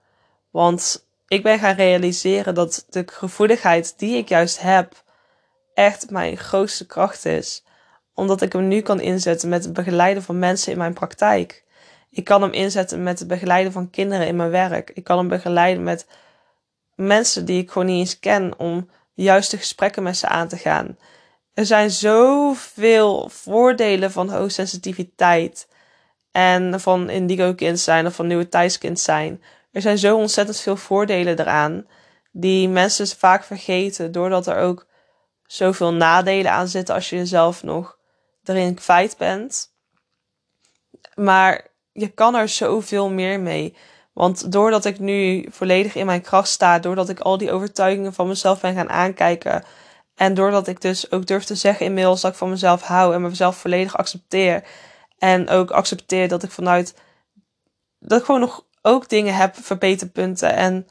Want 0.51 1.07
ik 1.29 1.43
ben 1.43 1.59
gaan 1.59 1.75
realiseren 1.75 2.55
dat 2.55 2.87
de 2.91 3.03
gevoeligheid 3.07 3.95
die 3.97 4.17
ik 4.17 4.29
juist 4.29 4.61
heb, 4.61 5.05
echt 5.75 6.11
mijn 6.11 6.37
grootste 6.37 6.87
kracht 6.87 7.25
is. 7.25 7.65
Omdat 8.15 8.43
ik 8.43 8.53
hem 8.53 8.69
nu 8.69 8.81
kan 8.81 9.01
inzetten 9.01 9.49
met 9.49 9.65
het 9.65 9.73
begeleiden 9.73 10.23
van 10.23 10.39
mensen 10.39 10.73
in 10.73 10.79
mijn 10.79 10.93
praktijk. 10.93 11.65
Ik 12.11 12.25
kan 12.25 12.43
hem 12.43 12.53
inzetten 12.53 13.03
met 13.03 13.19
het 13.19 13.29
begeleiden 13.29 13.73
van 13.73 13.91
kinderen 13.91 14.27
in 14.27 14.37
mijn 14.37 14.51
werk. 14.51 14.91
Ik 14.95 15.05
kan 15.05 15.19
hem 15.19 15.29
begeleiden 15.29 15.83
met 15.83 16.07
mensen 16.95 17.45
die 17.45 17.63
ik 17.63 17.71
gewoon 17.71 17.87
niet 17.87 17.99
eens 17.99 18.19
ken 18.19 18.59
om 18.59 18.89
de 19.15 19.23
juiste 19.23 19.57
gesprekken 19.57 20.03
met 20.03 20.17
ze 20.17 20.29
aan 20.29 20.49
te 20.49 20.57
gaan. 20.57 20.99
Er 21.55 21.67
zijn 21.67 21.91
zoveel 21.91 23.29
voordelen 23.29 24.13
van 24.13 24.31
hoogsensitiviteit 24.31 25.69
en 26.37 26.81
van 26.81 27.11
indigo 27.11 27.55
kind 27.55 27.81
zijn 27.81 28.07
of 28.07 28.15
van 28.15 28.27
nieuwe 28.27 28.49
thuiskind 28.49 29.01
zijn. 29.01 29.43
Er 29.73 29.81
zijn 29.81 29.99
zo 29.99 30.17
ontzettend 30.17 30.61
veel 30.61 30.77
voordelen 30.77 31.39
eraan 31.39 31.87
die 32.33 32.69
mensen 32.69 33.07
vaak 33.07 33.45
vergeten 33.45 34.13
doordat 34.13 34.47
er 34.47 34.57
ook 34.57 34.87
zoveel 35.47 35.93
nadelen 35.93 36.53
aan 36.53 36.69
zitten 36.69 36.95
als 36.95 37.11
je 37.11 37.17
jezelf 37.17 37.63
nog 37.63 37.99
erin 38.45 38.75
kwijt 38.75 39.17
bent. 39.19 39.75
Maar 41.15 41.67
je 41.93 42.09
kan 42.09 42.35
er 42.35 42.49
zoveel 42.49 43.11
meer 43.11 43.41
mee. 43.41 43.77
Want 44.13 44.53
doordat 44.53 44.85
ik 44.85 44.99
nu 44.99 45.47
volledig 45.51 45.95
in 45.95 46.07
mijn 46.07 46.23
kracht 46.23 46.49
sta, 46.49 46.79
doordat 46.79 47.09
ik 47.09 47.21
al 47.21 47.39
die 47.39 47.53
overtuigingen 47.53 48.15
van 48.15 48.29
mezelf 48.29 48.61
ben 48.61 48.75
gaan 48.75 48.91
aankijken. 48.91 49.65
En 50.15 50.35
doordat 50.35 50.69
ik 50.69 50.81
dus 50.81 51.11
ook 51.11 51.27
durf 51.27 51.45
te 51.45 51.55
zeggen 51.55 51.87
inmiddels 51.87 52.21
dat 52.21 52.31
ik 52.31 52.39
van 52.39 52.51
mezelf 52.51 52.83
hou 52.83 53.15
en 53.15 53.23
mezelf 53.23 53.57
volledig 53.57 53.97
accepteer. 53.97 54.65
En 55.19 55.49
ook 55.49 55.71
accepteer 55.71 56.29
dat 56.29 56.43
ik 56.43 56.51
vanuit. 56.51 56.95
dat 57.99 58.19
ik 58.19 58.25
gewoon 58.25 58.41
nog 58.41 58.65
ook 58.83 59.09
dingen 59.09 59.35
heb, 59.35 59.57
verbeterpunten. 59.57 60.53
En 60.53 60.87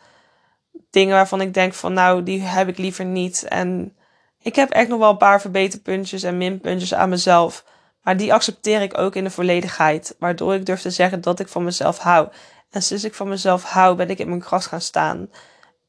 dingen 0.89 1.15
waarvan 1.15 1.41
ik 1.41 1.53
denk 1.53 1.73
van 1.73 1.93
nou, 1.93 2.23
die 2.23 2.41
heb 2.41 2.67
ik 2.67 2.77
liever 2.77 3.05
niet. 3.05 3.43
En 3.43 3.97
ik 4.39 4.55
heb 4.55 4.69
echt 4.69 4.87
nog 4.87 4.99
wel 4.99 5.09
een 5.09 5.17
paar 5.17 5.41
verbeterpuntjes 5.41 6.23
en 6.23 6.37
minpuntjes 6.37 6.93
aan 6.93 7.09
mezelf. 7.09 7.65
Maar 8.01 8.17
die 8.17 8.33
accepteer 8.33 8.81
ik 8.81 8.97
ook 8.97 9.15
in 9.15 9.23
de 9.23 9.29
volledigheid. 9.29 10.15
Waardoor 10.19 10.53
ik 10.53 10.65
durf 10.65 10.81
te 10.81 10.91
zeggen 10.91 11.21
dat 11.21 11.39
ik 11.39 11.47
van 11.47 11.63
mezelf 11.63 11.97
hou. 11.97 12.27
En 12.69 12.81
sinds 12.81 13.03
ik 13.03 13.13
van 13.13 13.29
mezelf 13.29 13.63
hou, 13.63 13.95
ben 13.95 14.09
ik 14.09 14.19
in 14.19 14.29
mijn 14.29 14.43
gras 14.43 14.67
gaan 14.67 14.81
staan. 14.81 15.29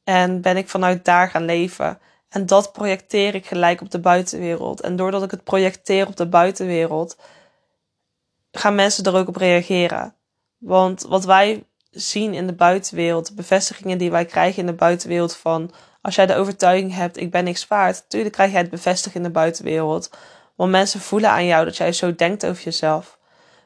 En 0.03 0.41
ben 0.41 0.57
ik 0.57 0.69
vanuit 0.69 1.05
daar 1.05 1.29
gaan 1.29 1.45
leven. 1.45 1.99
En 2.29 2.45
dat 2.45 2.71
projecteer 2.71 3.35
ik 3.35 3.45
gelijk 3.45 3.81
op 3.81 3.91
de 3.91 3.99
buitenwereld. 3.99 4.81
En 4.81 4.95
doordat 4.95 5.23
ik 5.23 5.31
het 5.31 5.43
projecteer 5.43 6.07
op 6.07 6.15
de 6.15 6.27
buitenwereld, 6.27 7.17
gaan 8.59 8.75
mensen 8.75 9.03
er 9.03 9.15
ook 9.15 9.27
op 9.27 9.35
reageren. 9.35 10.15
Want 10.57 11.01
wat 11.01 11.25
wij 11.25 11.65
zien 11.91 12.33
in 12.33 12.47
de 12.47 12.53
buitenwereld, 12.53 13.27
de 13.27 13.33
bevestigingen 13.33 13.97
die 13.97 14.11
wij 14.11 14.25
krijgen 14.25 14.59
in 14.59 14.65
de 14.65 14.73
buitenwereld 14.73 15.35
van 15.35 15.71
als 16.01 16.15
jij 16.15 16.25
de 16.25 16.35
overtuiging 16.35 16.93
hebt, 16.93 17.17
ik 17.17 17.31
ben 17.31 17.43
niks 17.43 17.67
waard, 17.67 18.01
natuurlijk 18.01 18.33
krijg 18.33 18.51
jij 18.51 18.61
het 18.61 18.69
bevestigd 18.69 19.15
in 19.15 19.23
de 19.23 19.29
buitenwereld. 19.29 20.09
Want 20.55 20.71
mensen 20.71 20.99
voelen 20.99 21.29
aan 21.29 21.45
jou 21.45 21.65
dat 21.65 21.77
jij 21.77 21.93
zo 21.93 22.15
denkt 22.15 22.45
over 22.45 22.63
jezelf. 22.63 23.17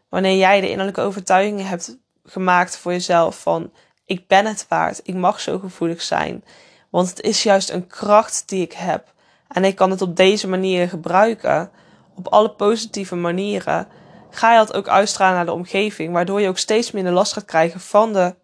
Wanneer 0.10 0.38
jij 0.38 0.62
de 0.62 0.70
innerlijke 0.70 1.02
overtuigingen 1.02 1.66
hebt 1.66 1.98
gemaakt 2.24 2.78
voor 2.78 2.92
jezelf 2.92 3.42
van 3.42 3.72
ik 4.06 4.28
ben 4.28 4.46
het 4.46 4.66
waard, 4.70 5.00
ik 5.04 5.16
mag 5.16 5.40
zo 5.40 5.60
gevoelig 5.60 6.02
zijn. 6.02 6.44
Want 6.90 7.10
het 7.10 7.22
is 7.22 7.44
juist 7.44 7.70
een 7.70 7.88
kracht 7.88 8.44
die 8.46 8.62
ik 8.62 8.74
heb. 8.74 9.14
En 9.48 9.64
ik 9.64 9.76
kan 9.76 9.92
het 9.92 10.02
op 10.02 10.16
deze 10.16 10.48
manier 10.48 10.90
gebruiken, 10.90 11.72
op 12.16 12.28
alle 12.28 12.50
positieve 12.50 13.16
manieren. 13.16 13.88
Ga 14.32 14.52
je 14.52 14.58
dat 14.58 14.74
ook 14.74 14.88
uitstralen 14.88 15.36
naar 15.36 15.46
de 15.46 15.52
omgeving, 15.52 16.14
waardoor 16.14 16.42
je 16.42 16.48
ook 16.48 16.58
steeds 16.58 16.92
minder 16.92 17.14
last 17.14 17.34
gaat 17.34 17.46
krijgen 17.46 17.80
van 17.80 18.14
de 18.14 18.36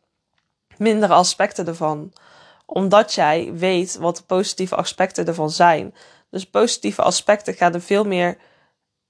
mindere 0.77 1.13
aspecten 1.13 1.67
ervan. 1.67 2.13
Omdat 2.65 3.13
jij 3.13 3.53
weet 3.53 3.98
wat 3.98 4.17
de 4.17 4.24
positieve 4.24 4.75
aspecten 4.75 5.27
ervan 5.27 5.50
zijn. 5.50 5.96
Dus 6.29 6.46
positieve 6.46 7.01
aspecten 7.01 7.53
gaan 7.53 7.74
er 7.74 7.82
veel 7.82 8.03
meer 8.03 8.38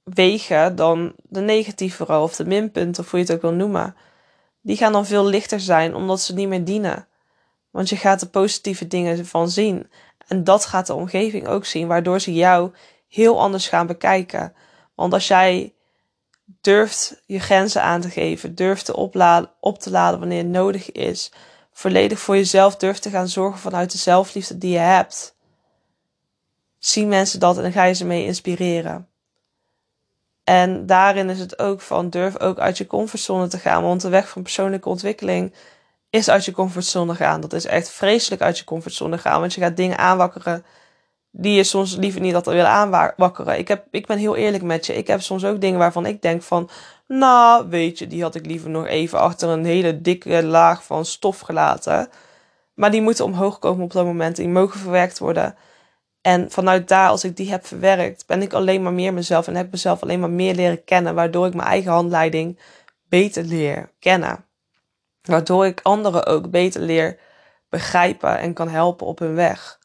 wegen 0.04 0.76
dan 0.76 1.14
de 1.24 1.42
negatieve 1.42 2.18
of 2.18 2.36
de 2.36 2.46
minpunten, 2.46 3.04
of 3.04 3.12
hoe 3.12 3.20
je 3.20 3.26
het 3.26 3.36
ook 3.36 3.42
wil 3.42 3.54
noemen 3.54 3.96
die 4.68 4.78
gaan 4.78 4.92
dan 4.92 5.06
veel 5.06 5.26
lichter 5.26 5.60
zijn 5.60 5.96
omdat 5.96 6.22
ze 6.22 6.34
niet 6.34 6.48
meer 6.48 6.64
dienen. 6.64 7.08
Want 7.72 7.90
je 7.90 7.96
gaat 7.96 8.20
de 8.20 8.30
positieve 8.30 8.88
dingen 8.88 9.26
van 9.26 9.50
zien. 9.50 9.90
En 10.28 10.44
dat 10.44 10.66
gaat 10.66 10.88
de 10.88 10.94
omgeving 10.94 11.48
ook 11.48 11.66
zien, 11.66 11.88
waardoor 11.88 12.20
ze 12.20 12.34
jou 12.34 12.72
heel 13.08 13.40
anders 13.40 13.68
gaan 13.68 13.88
bekijken. 13.88 14.54
Want 14.96 15.14
als 15.14 15.28
jij 15.28 15.74
durft 16.62 17.22
je 17.26 17.40
grenzen 17.40 17.82
aan 17.82 18.02
te 18.02 18.10
geven, 18.10 18.56
durft 18.56 18.86
te 18.86 18.96
opladen, 18.96 19.50
op 19.60 19.80
te 19.80 19.92
laden 19.92 20.20
wanneer 20.20 20.38
het 20.38 20.48
nodig 20.48 20.92
is, 20.92 21.32
volledig 21.72 22.20
voor 22.20 22.36
jezelf 22.36 22.76
durft 22.76 23.02
te 23.02 23.10
gaan 23.10 23.28
zorgen 23.28 23.60
vanuit 23.60 23.92
de 23.92 23.98
zelfliefde 23.98 24.58
die 24.58 24.72
je 24.72 24.78
hebt, 24.78 25.36
zien 26.78 27.08
mensen 27.08 27.40
dat 27.40 27.58
en 27.58 27.72
ga 27.72 27.84
je 27.84 27.94
ze 27.94 28.06
mee 28.06 28.26
inspireren. 28.26 29.08
En 30.44 30.86
daarin 30.86 31.30
is 31.30 31.40
het 31.40 31.60
ook 31.60 31.82
van 31.82 32.10
durf 32.10 32.40
ook 32.40 32.60
uit 32.60 32.78
je 32.78 32.88
comfortzone 32.88 33.48
te 33.48 33.58
gaan. 33.58 33.84
Want 33.84 34.02
de 34.02 34.10
weg 34.10 34.30
van 34.30 34.42
persoonlijke 34.42 34.90
ontwikkeling 34.90 35.54
is 36.10 36.30
uit 36.30 36.46
je 36.46 36.52
comfortzone 36.52 37.16
gaan. 37.16 37.42
Dat 37.42 37.54
is 37.54 37.66
echt 37.66 37.90
vreselijk 37.90 38.42
uit 38.42 38.58
je 38.58 38.64
comfortzone 38.64 39.18
gaan. 39.18 39.40
Want 39.40 39.54
je 39.54 39.62
gaat 39.62 39.78
dingen 39.78 39.98
aanwakkeren 39.98 40.66
die 41.40 41.54
je 41.54 41.64
soms 41.64 41.96
liever 41.96 42.22
niet 42.22 42.34
had 42.34 42.46
willen 42.46 42.70
aanwakkeren. 42.70 43.58
Ik, 43.58 43.68
heb, 43.68 43.86
ik 43.92 44.06
ben 44.08 44.18
heel 44.18 44.36
eerlijk 44.36 44.64
met 44.64 44.86
je. 44.86 44.96
Ik 44.96 45.08
heb 45.08 45.22
soms 45.22 45.46
ook 45.46 45.62
dingen 45.62 45.80
waarvan 45.80 46.06
ik 46.06 46.22
denk 46.22 46.42
van... 46.42 46.70
Nou, 47.08 47.70
weet 47.70 48.00
je, 48.00 48.08
die 48.08 48.22
had 48.22 48.36
ik 48.36 48.46
liever 48.46 48.70
nog 48.70 48.88
even 48.88 49.20
achter 49.20 49.50
een 49.50 49.66
hele 49.66 50.02
dikke 50.02 50.44
laag 50.44 50.84
van 50.84 51.06
stof 51.06 51.40
gelaten. 51.40 52.10
Maar 52.74 52.92
die 52.92 53.02
moeten 53.02 53.26
omhoog 53.26 53.60
komen 53.60 53.84
op 53.84 53.92
dat 53.92 54.06
moment. 54.06 54.36
Die 54.36 54.48
mogen 54.48 54.80
verwerkt 54.80 55.20
worden. 55.20 55.56
En 56.22 56.52
vanuit 56.52 56.88
daar, 56.88 57.10
als 57.10 57.24
ik 57.24 57.36
die 57.36 57.50
heb 57.50 57.66
verwerkt, 57.66 58.26
ben 58.26 58.42
ik 58.42 58.54
alleen 58.54 58.84
maar 58.84 58.94
meer 58.94 59.14
mezelf 59.14 59.48
en 59.48 59.56
heb 59.56 59.72
mezelf 59.72 60.02
alleen 60.02 60.20
maar 60.20 60.30
meer 60.30 60.56
leren 60.56 60.84
kennen, 60.84 61.16
waardoor 61.16 61.48
ik 61.48 61.54
mijn 61.54 61.68
eigen 61.68 61.92
handleiding 61.92 62.60
beter 63.10 63.44
leer 63.44 63.92
kennen. 64.00 64.46
Waardoor 65.22 65.66
ik 65.66 65.80
anderen 65.84 66.26
ook 66.26 66.50
beter 66.50 66.82
leer 66.82 67.20
begrijpen 67.70 68.40
en 68.40 68.54
kan 68.54 68.70
helpen 68.70 69.08
op 69.08 69.20
hun 69.20 69.36
weg. 69.36 69.80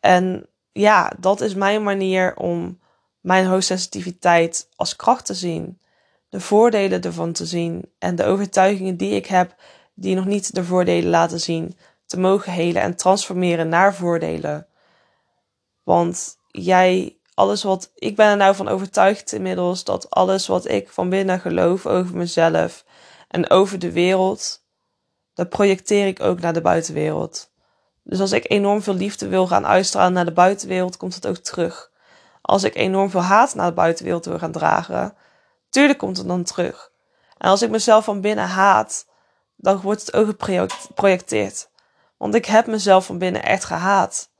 En 0.00 0.46
ja, 0.72 1.12
dat 1.18 1.40
is 1.40 1.54
mijn 1.54 1.82
manier 1.82 2.36
om 2.36 2.80
mijn 3.20 3.46
hoogsensitiviteit 3.46 4.68
als 4.76 4.96
kracht 4.96 5.26
te 5.26 5.34
zien. 5.34 5.80
De 6.28 6.40
voordelen 6.40 7.02
ervan 7.02 7.32
te 7.32 7.46
zien 7.46 7.92
en 7.98 8.16
de 8.16 8.24
overtuigingen 8.24 8.96
die 8.96 9.14
ik 9.14 9.26
heb, 9.26 9.54
die 9.94 10.14
nog 10.14 10.24
niet 10.24 10.54
de 10.54 10.64
voordelen 10.64 11.10
laten 11.10 11.40
zien, 11.40 11.76
te 12.06 12.18
mogen 12.18 12.52
helen 12.52 12.82
en 12.82 12.96
transformeren 12.96 13.68
naar 13.68 13.94
voordelen. 13.94 14.66
Want 15.82 16.36
jij, 16.50 17.18
alles 17.34 17.62
wat. 17.62 17.90
Ik 17.94 18.16
ben 18.16 18.26
er 18.26 18.36
nou 18.36 18.54
van 18.54 18.68
overtuigd 18.68 19.32
inmiddels 19.32 19.84
dat 19.84 20.10
alles 20.10 20.46
wat 20.46 20.68
ik 20.68 20.90
van 20.90 21.08
binnen 21.08 21.40
geloof 21.40 21.86
over 21.86 22.16
mezelf 22.16 22.84
en 23.28 23.50
over 23.50 23.78
de 23.78 23.92
wereld, 23.92 24.64
dat 25.34 25.48
projecteer 25.48 26.06
ik 26.06 26.20
ook 26.20 26.40
naar 26.40 26.52
de 26.52 26.60
buitenwereld. 26.60 27.49
Dus 28.02 28.20
als 28.20 28.32
ik 28.32 28.50
enorm 28.50 28.82
veel 28.82 28.94
liefde 28.94 29.28
wil 29.28 29.46
gaan 29.46 29.66
uitstralen 29.66 30.12
naar 30.12 30.24
de 30.24 30.32
buitenwereld, 30.32 30.96
komt 30.96 31.14
het 31.14 31.26
ook 31.26 31.36
terug. 31.36 31.90
Als 32.42 32.62
ik 32.62 32.74
enorm 32.74 33.10
veel 33.10 33.22
haat 33.22 33.54
naar 33.54 33.68
de 33.68 33.74
buitenwereld 33.74 34.24
wil 34.24 34.38
gaan 34.38 34.52
dragen, 34.52 35.14
tuurlijk 35.68 35.98
komt 35.98 36.16
het 36.16 36.26
dan 36.26 36.44
terug. 36.44 36.90
En 37.38 37.50
als 37.50 37.62
ik 37.62 37.70
mezelf 37.70 38.04
van 38.04 38.20
binnen 38.20 38.48
haat, 38.48 39.06
dan 39.56 39.80
wordt 39.80 40.00
het 40.00 40.14
ook 40.14 40.26
geprojecteerd. 40.72 41.70
Want 42.16 42.34
ik 42.34 42.44
heb 42.44 42.66
mezelf 42.66 43.06
van 43.06 43.18
binnen 43.18 43.42
echt 43.42 43.64
gehaat. 43.64 44.30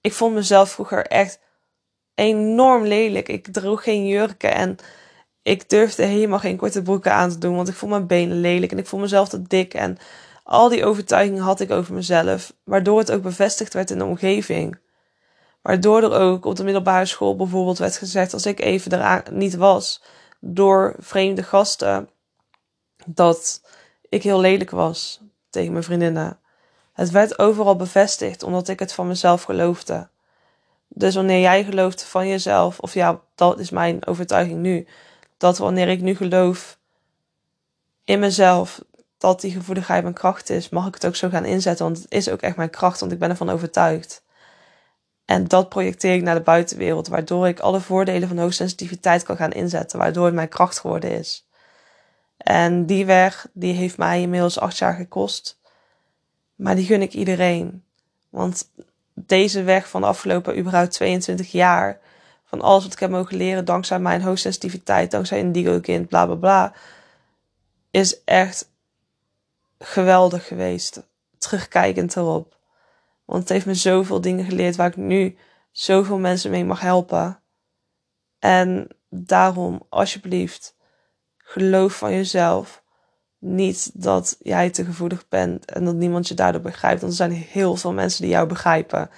Ik 0.00 0.12
vond 0.12 0.34
mezelf 0.34 0.70
vroeger 0.70 1.06
echt 1.06 1.40
enorm 2.14 2.84
lelijk. 2.84 3.28
Ik 3.28 3.52
droeg 3.52 3.82
geen 3.82 4.06
jurken 4.06 4.54
en 4.54 4.76
ik 5.42 5.68
durfde 5.68 6.04
helemaal 6.04 6.38
geen 6.38 6.56
korte 6.56 6.82
broeken 6.82 7.12
aan 7.12 7.30
te 7.30 7.38
doen, 7.38 7.56
want 7.56 7.68
ik 7.68 7.74
vond 7.74 7.90
mijn 7.90 8.06
benen 8.06 8.40
lelijk 8.40 8.72
en 8.72 8.78
ik 8.78 8.86
vond 8.86 9.02
mezelf 9.02 9.28
te 9.28 9.42
dik. 9.42 9.74
En 9.74 9.98
al 10.50 10.68
die 10.68 10.84
overtuigingen 10.84 11.42
had 11.42 11.60
ik 11.60 11.70
over 11.70 11.94
mezelf, 11.94 12.52
waardoor 12.64 12.98
het 12.98 13.12
ook 13.12 13.22
bevestigd 13.22 13.74
werd 13.74 13.90
in 13.90 13.98
de 13.98 14.04
omgeving. 14.04 14.78
Waardoor 15.62 16.02
er 16.02 16.12
ook 16.12 16.44
op 16.44 16.56
de 16.56 16.64
middelbare 16.64 17.04
school 17.04 17.36
bijvoorbeeld 17.36 17.78
werd 17.78 17.96
gezegd, 17.96 18.32
als 18.32 18.46
ik 18.46 18.60
even 18.60 18.92
eraan 18.92 19.22
niet 19.30 19.54
was, 19.54 20.02
door 20.40 20.94
vreemde 20.98 21.42
gasten, 21.42 22.08
dat 23.06 23.62
ik 24.08 24.22
heel 24.22 24.40
lelijk 24.40 24.70
was 24.70 25.20
tegen 25.50 25.72
mijn 25.72 25.84
vriendinnen. 25.84 26.38
Het 26.92 27.10
werd 27.10 27.38
overal 27.38 27.76
bevestigd 27.76 28.42
omdat 28.42 28.68
ik 28.68 28.78
het 28.78 28.92
van 28.92 29.06
mezelf 29.06 29.42
geloofde. 29.42 30.08
Dus 30.88 31.14
wanneer 31.14 31.40
jij 31.40 31.64
gelooft 31.64 32.04
van 32.04 32.28
jezelf, 32.28 32.78
of 32.78 32.94
ja, 32.94 33.20
dat 33.34 33.58
is 33.58 33.70
mijn 33.70 34.06
overtuiging 34.06 34.60
nu, 34.60 34.86
dat 35.36 35.58
wanneer 35.58 35.88
ik 35.88 36.00
nu 36.00 36.14
geloof 36.14 36.78
in 38.04 38.18
mezelf 38.18 38.80
dat 39.20 39.40
die 39.40 39.52
gevoeligheid 39.52 40.02
mijn 40.02 40.14
kracht 40.14 40.50
is, 40.50 40.68
mag 40.68 40.86
ik 40.86 40.94
het 40.94 41.06
ook 41.06 41.16
zo 41.16 41.28
gaan 41.28 41.44
inzetten, 41.44 41.84
want 41.84 41.98
het 41.98 42.06
is 42.08 42.28
ook 42.28 42.40
echt 42.40 42.56
mijn 42.56 42.70
kracht, 42.70 43.00
want 43.00 43.12
ik 43.12 43.18
ben 43.18 43.30
ervan 43.30 43.50
overtuigd. 43.50 44.22
En 45.24 45.48
dat 45.48 45.68
projecteer 45.68 46.14
ik 46.14 46.22
naar 46.22 46.34
de 46.34 46.40
buitenwereld, 46.40 47.08
waardoor 47.08 47.48
ik 47.48 47.60
alle 47.60 47.80
voordelen 47.80 48.28
van 48.28 48.38
hoogsensitiviteit 48.38 49.22
kan 49.22 49.36
gaan 49.36 49.52
inzetten, 49.52 49.98
waardoor 49.98 50.24
het 50.24 50.34
mijn 50.34 50.48
kracht 50.48 50.78
geworden 50.78 51.10
is. 51.10 51.48
En 52.36 52.86
die 52.86 53.06
weg, 53.06 53.46
die 53.52 53.74
heeft 53.74 53.98
mij 53.98 54.20
inmiddels 54.20 54.58
acht 54.58 54.78
jaar 54.78 54.94
gekost. 54.94 55.58
Maar 56.54 56.74
die 56.74 56.86
gun 56.86 57.02
ik 57.02 57.12
iedereen. 57.12 57.84
Want 58.28 58.70
deze 59.14 59.62
weg 59.62 59.88
van 59.88 60.00
de 60.00 60.06
afgelopen 60.06 60.58
überhaupt 60.58 60.92
22 60.92 61.52
jaar, 61.52 61.98
van 62.44 62.60
alles 62.60 62.82
wat 62.82 62.92
ik 62.92 62.98
heb 62.98 63.10
mogen 63.10 63.36
leren 63.36 63.64
dankzij 63.64 63.98
mijn 63.98 64.22
hoogsensitiviteit, 64.22 65.10
dankzij 65.10 65.38
Indigo 65.38 65.80
Kind, 65.80 66.08
bla 66.08 66.26
bla 66.26 66.34
bla, 66.34 66.72
is 67.90 68.24
echt 68.24 68.69
geweldig 69.82 70.46
geweest. 70.46 71.08
Terugkijkend 71.38 72.16
erop. 72.16 72.58
Want 73.24 73.42
het 73.42 73.48
heeft 73.48 73.66
me 73.66 73.74
zoveel 73.74 74.20
dingen 74.20 74.44
geleerd 74.44 74.76
waar 74.76 74.88
ik 74.88 74.96
nu 74.96 75.36
zoveel 75.70 76.18
mensen 76.18 76.50
mee 76.50 76.64
mag 76.64 76.80
helpen. 76.80 77.42
En 78.38 78.88
daarom, 79.08 79.82
alsjeblieft, 79.88 80.76
geloof 81.36 81.96
van 81.96 82.12
jezelf. 82.12 82.82
Niet 83.38 84.02
dat 84.02 84.36
jij 84.38 84.70
te 84.70 84.84
gevoelig 84.84 85.28
bent 85.28 85.64
en 85.64 85.84
dat 85.84 85.94
niemand 85.94 86.28
je 86.28 86.34
daardoor 86.34 86.60
begrijpt. 86.60 87.00
Want 87.00 87.12
er 87.12 87.18
zijn 87.18 87.32
heel 87.32 87.76
veel 87.76 87.92
mensen 87.92 88.22
die 88.22 88.30
jou 88.30 88.46
begrijpen. 88.46 89.10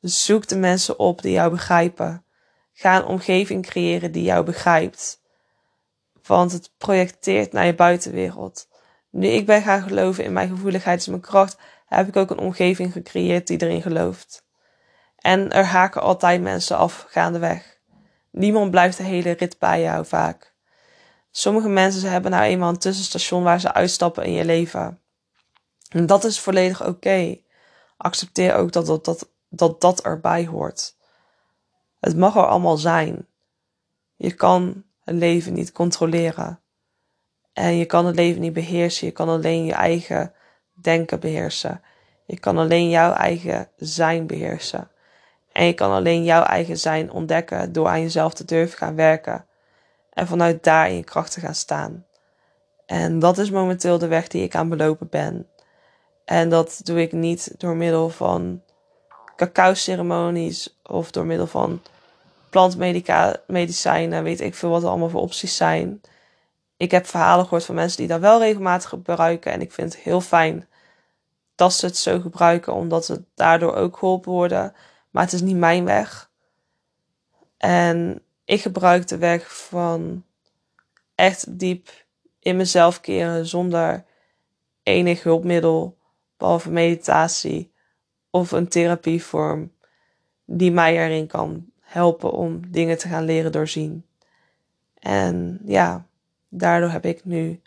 Zoek 0.00 0.48
de 0.48 0.56
mensen 0.56 0.98
op 0.98 1.22
die 1.22 1.32
jou 1.32 1.50
begrijpen. 1.50 2.24
Ga 2.72 2.96
een 2.96 3.04
omgeving 3.04 3.66
creëren 3.66 4.12
die 4.12 4.22
jou 4.22 4.44
begrijpt. 4.44 5.20
Want 6.26 6.52
het 6.52 6.70
projecteert 6.78 7.52
naar 7.52 7.66
je 7.66 7.74
buitenwereld. 7.74 8.68
Nu 9.10 9.26
ik 9.26 9.46
ben 9.46 9.62
gaan 9.62 9.82
geloven 9.82 10.24
in 10.24 10.32
mijn 10.32 10.48
gevoeligheid 10.48 11.04
en 11.04 11.10
mijn 11.10 11.22
kracht, 11.22 11.58
heb 11.86 12.08
ik 12.08 12.16
ook 12.16 12.30
een 12.30 12.38
omgeving 12.38 12.92
gecreëerd 12.92 13.46
die 13.46 13.62
erin 13.62 13.82
gelooft. 13.82 14.44
En 15.16 15.52
er 15.52 15.64
haken 15.64 16.02
altijd 16.02 16.42
mensen 16.42 16.76
af 16.76 17.04
gaandeweg. 17.08 17.78
Niemand 18.30 18.70
blijft 18.70 18.96
de 18.96 19.02
hele 19.02 19.30
rit 19.30 19.58
bij 19.58 19.80
jou 19.80 20.06
vaak. 20.06 20.54
Sommige 21.30 21.68
mensen 21.68 22.10
hebben 22.10 22.30
nou 22.30 22.44
eenmaal 22.44 22.68
een 22.68 22.78
tussenstation 22.78 23.42
waar 23.42 23.60
ze 23.60 23.72
uitstappen 23.72 24.24
in 24.24 24.32
je 24.32 24.44
leven. 24.44 25.00
En 25.88 26.06
dat 26.06 26.24
is 26.24 26.40
volledig 26.40 26.86
oké. 26.86 27.38
Accepteer 27.96 28.54
ook 28.54 28.72
dat 28.72 28.86
dat, 28.86 29.04
dat, 29.04 29.30
dat 29.48 29.80
dat 29.80 30.02
erbij 30.02 30.46
hoort. 30.46 30.96
Het 32.00 32.16
mag 32.16 32.36
er 32.36 32.46
allemaal 32.46 32.76
zijn. 32.76 33.26
Je 34.16 34.32
kan 34.32 34.84
het 35.04 35.14
leven 35.14 35.52
niet 35.52 35.72
controleren. 35.72 36.60
En 37.56 37.76
je 37.76 37.84
kan 37.84 38.06
het 38.06 38.16
leven 38.16 38.40
niet 38.40 38.52
beheersen. 38.52 39.06
Je 39.06 39.12
kan 39.12 39.28
alleen 39.28 39.64
je 39.64 39.72
eigen 39.72 40.32
denken 40.74 41.20
beheersen. 41.20 41.82
Je 42.26 42.38
kan 42.38 42.58
alleen 42.58 42.88
jouw 42.88 43.12
eigen 43.12 43.68
zijn 43.76 44.26
beheersen. 44.26 44.90
En 45.52 45.64
je 45.64 45.72
kan 45.72 45.90
alleen 45.90 46.24
jouw 46.24 46.42
eigen 46.42 46.78
zijn 46.78 47.10
ontdekken 47.10 47.72
door 47.72 47.88
aan 47.88 48.00
jezelf 48.00 48.34
te 48.34 48.44
durven 48.44 48.78
gaan 48.78 48.94
werken. 48.94 49.46
En 50.12 50.26
vanuit 50.26 50.64
daar 50.64 50.88
in 50.88 50.96
je 50.96 51.04
kracht 51.04 51.32
te 51.32 51.40
gaan 51.40 51.54
staan. 51.54 52.06
En 52.86 53.18
dat 53.18 53.38
is 53.38 53.50
momenteel 53.50 53.98
de 53.98 54.06
weg 54.06 54.28
die 54.28 54.42
ik 54.42 54.54
aan 54.54 54.68
belopen 54.68 55.08
ben. 55.08 55.48
En 56.24 56.48
dat 56.48 56.80
doe 56.84 57.00
ik 57.00 57.12
niet 57.12 57.54
door 57.58 57.76
middel 57.76 58.08
van 58.08 58.62
cacao-ceremonies 59.36 60.78
of 60.82 61.10
door 61.10 61.24
middel 61.24 61.46
van 61.46 61.82
plantmedicijnen, 62.50 64.22
weet 64.22 64.40
ik 64.40 64.54
veel 64.54 64.70
wat 64.70 64.82
er 64.82 64.88
allemaal 64.88 65.08
voor 65.08 65.20
opties 65.20 65.56
zijn. 65.56 66.00
Ik 66.76 66.90
heb 66.90 67.06
verhalen 67.06 67.44
gehoord 67.44 67.64
van 67.64 67.74
mensen 67.74 67.98
die 67.98 68.08
dat 68.08 68.20
wel 68.20 68.40
regelmatig 68.40 68.88
gebruiken 68.88 69.52
en 69.52 69.60
ik 69.60 69.72
vind 69.72 69.94
het 69.94 70.02
heel 70.02 70.20
fijn 70.20 70.68
dat 71.54 71.72
ze 71.72 71.86
het 71.86 71.96
zo 71.96 72.20
gebruiken, 72.20 72.72
omdat 72.72 73.04
ze 73.04 73.24
daardoor 73.34 73.74
ook 73.74 73.96
geholpen 73.96 74.32
worden. 74.32 74.74
Maar 75.10 75.22
het 75.22 75.32
is 75.32 75.40
niet 75.40 75.56
mijn 75.56 75.84
weg. 75.84 76.30
En 77.56 78.22
ik 78.44 78.60
gebruik 78.60 79.08
de 79.08 79.18
weg 79.18 79.56
van 79.56 80.24
echt 81.14 81.58
diep 81.58 81.88
in 82.38 82.56
mezelf 82.56 83.00
keren 83.00 83.46
zonder 83.46 84.04
enig 84.82 85.22
hulpmiddel, 85.22 85.98
behalve 86.36 86.70
meditatie 86.70 87.72
of 88.30 88.52
een 88.52 88.68
therapievorm 88.68 89.72
die 90.44 90.72
mij 90.72 90.96
erin 90.96 91.26
kan 91.26 91.70
helpen 91.80 92.32
om 92.32 92.70
dingen 92.70 92.98
te 92.98 93.08
gaan 93.08 93.24
leren 93.24 93.52
doorzien. 93.52 94.06
En 94.98 95.60
ja, 95.64 96.06
daardoor 96.48 96.90
heb 96.90 97.04
ik 97.04 97.24
nu 97.24 97.60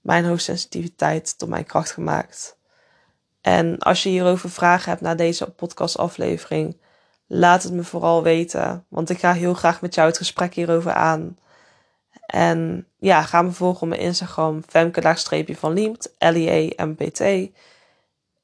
mijn 0.00 0.24
hoogsensitiviteit 0.24 1.38
tot 1.38 1.48
mijn 1.48 1.64
kracht 1.64 1.90
gemaakt. 1.90 2.58
En 3.40 3.78
als 3.78 4.02
je 4.02 4.08
hierover 4.08 4.50
vragen 4.50 4.90
hebt 4.90 5.02
na 5.02 5.14
deze 5.14 5.50
podcastaflevering, 5.50 6.76
laat 7.26 7.62
het 7.62 7.72
me 7.72 7.82
vooral 7.84 8.22
weten. 8.22 8.84
Want 8.88 9.10
ik 9.10 9.18
ga 9.18 9.32
heel 9.32 9.54
graag 9.54 9.80
met 9.80 9.94
jou 9.94 10.08
het 10.08 10.16
gesprek 10.16 10.54
hierover 10.54 10.92
aan. 10.92 11.38
En 12.26 12.86
ja, 12.98 13.22
ga 13.22 13.42
me 13.42 13.50
volgen 13.50 13.82
op 13.82 13.88
mijn 13.88 14.00
Instagram, 14.00 14.62
femke 14.68 15.16
van 15.54 15.72
Liemt, 15.72 16.14
L-I-E-M-P-T. 16.18 17.20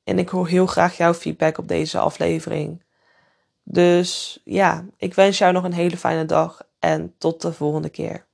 En 0.04 0.18
ik 0.18 0.28
hoor 0.28 0.48
heel 0.48 0.66
graag 0.66 0.96
jouw 0.96 1.14
feedback 1.14 1.58
op 1.58 1.68
deze 1.68 1.98
aflevering. 1.98 2.82
Dus 3.62 4.40
ja, 4.44 4.84
ik 4.96 5.14
wens 5.14 5.38
jou 5.38 5.52
nog 5.52 5.64
een 5.64 5.72
hele 5.72 5.96
fijne 5.96 6.24
dag 6.24 6.62
en 6.78 7.14
tot 7.18 7.42
de 7.42 7.52
volgende 7.52 7.88
keer. 7.88 8.28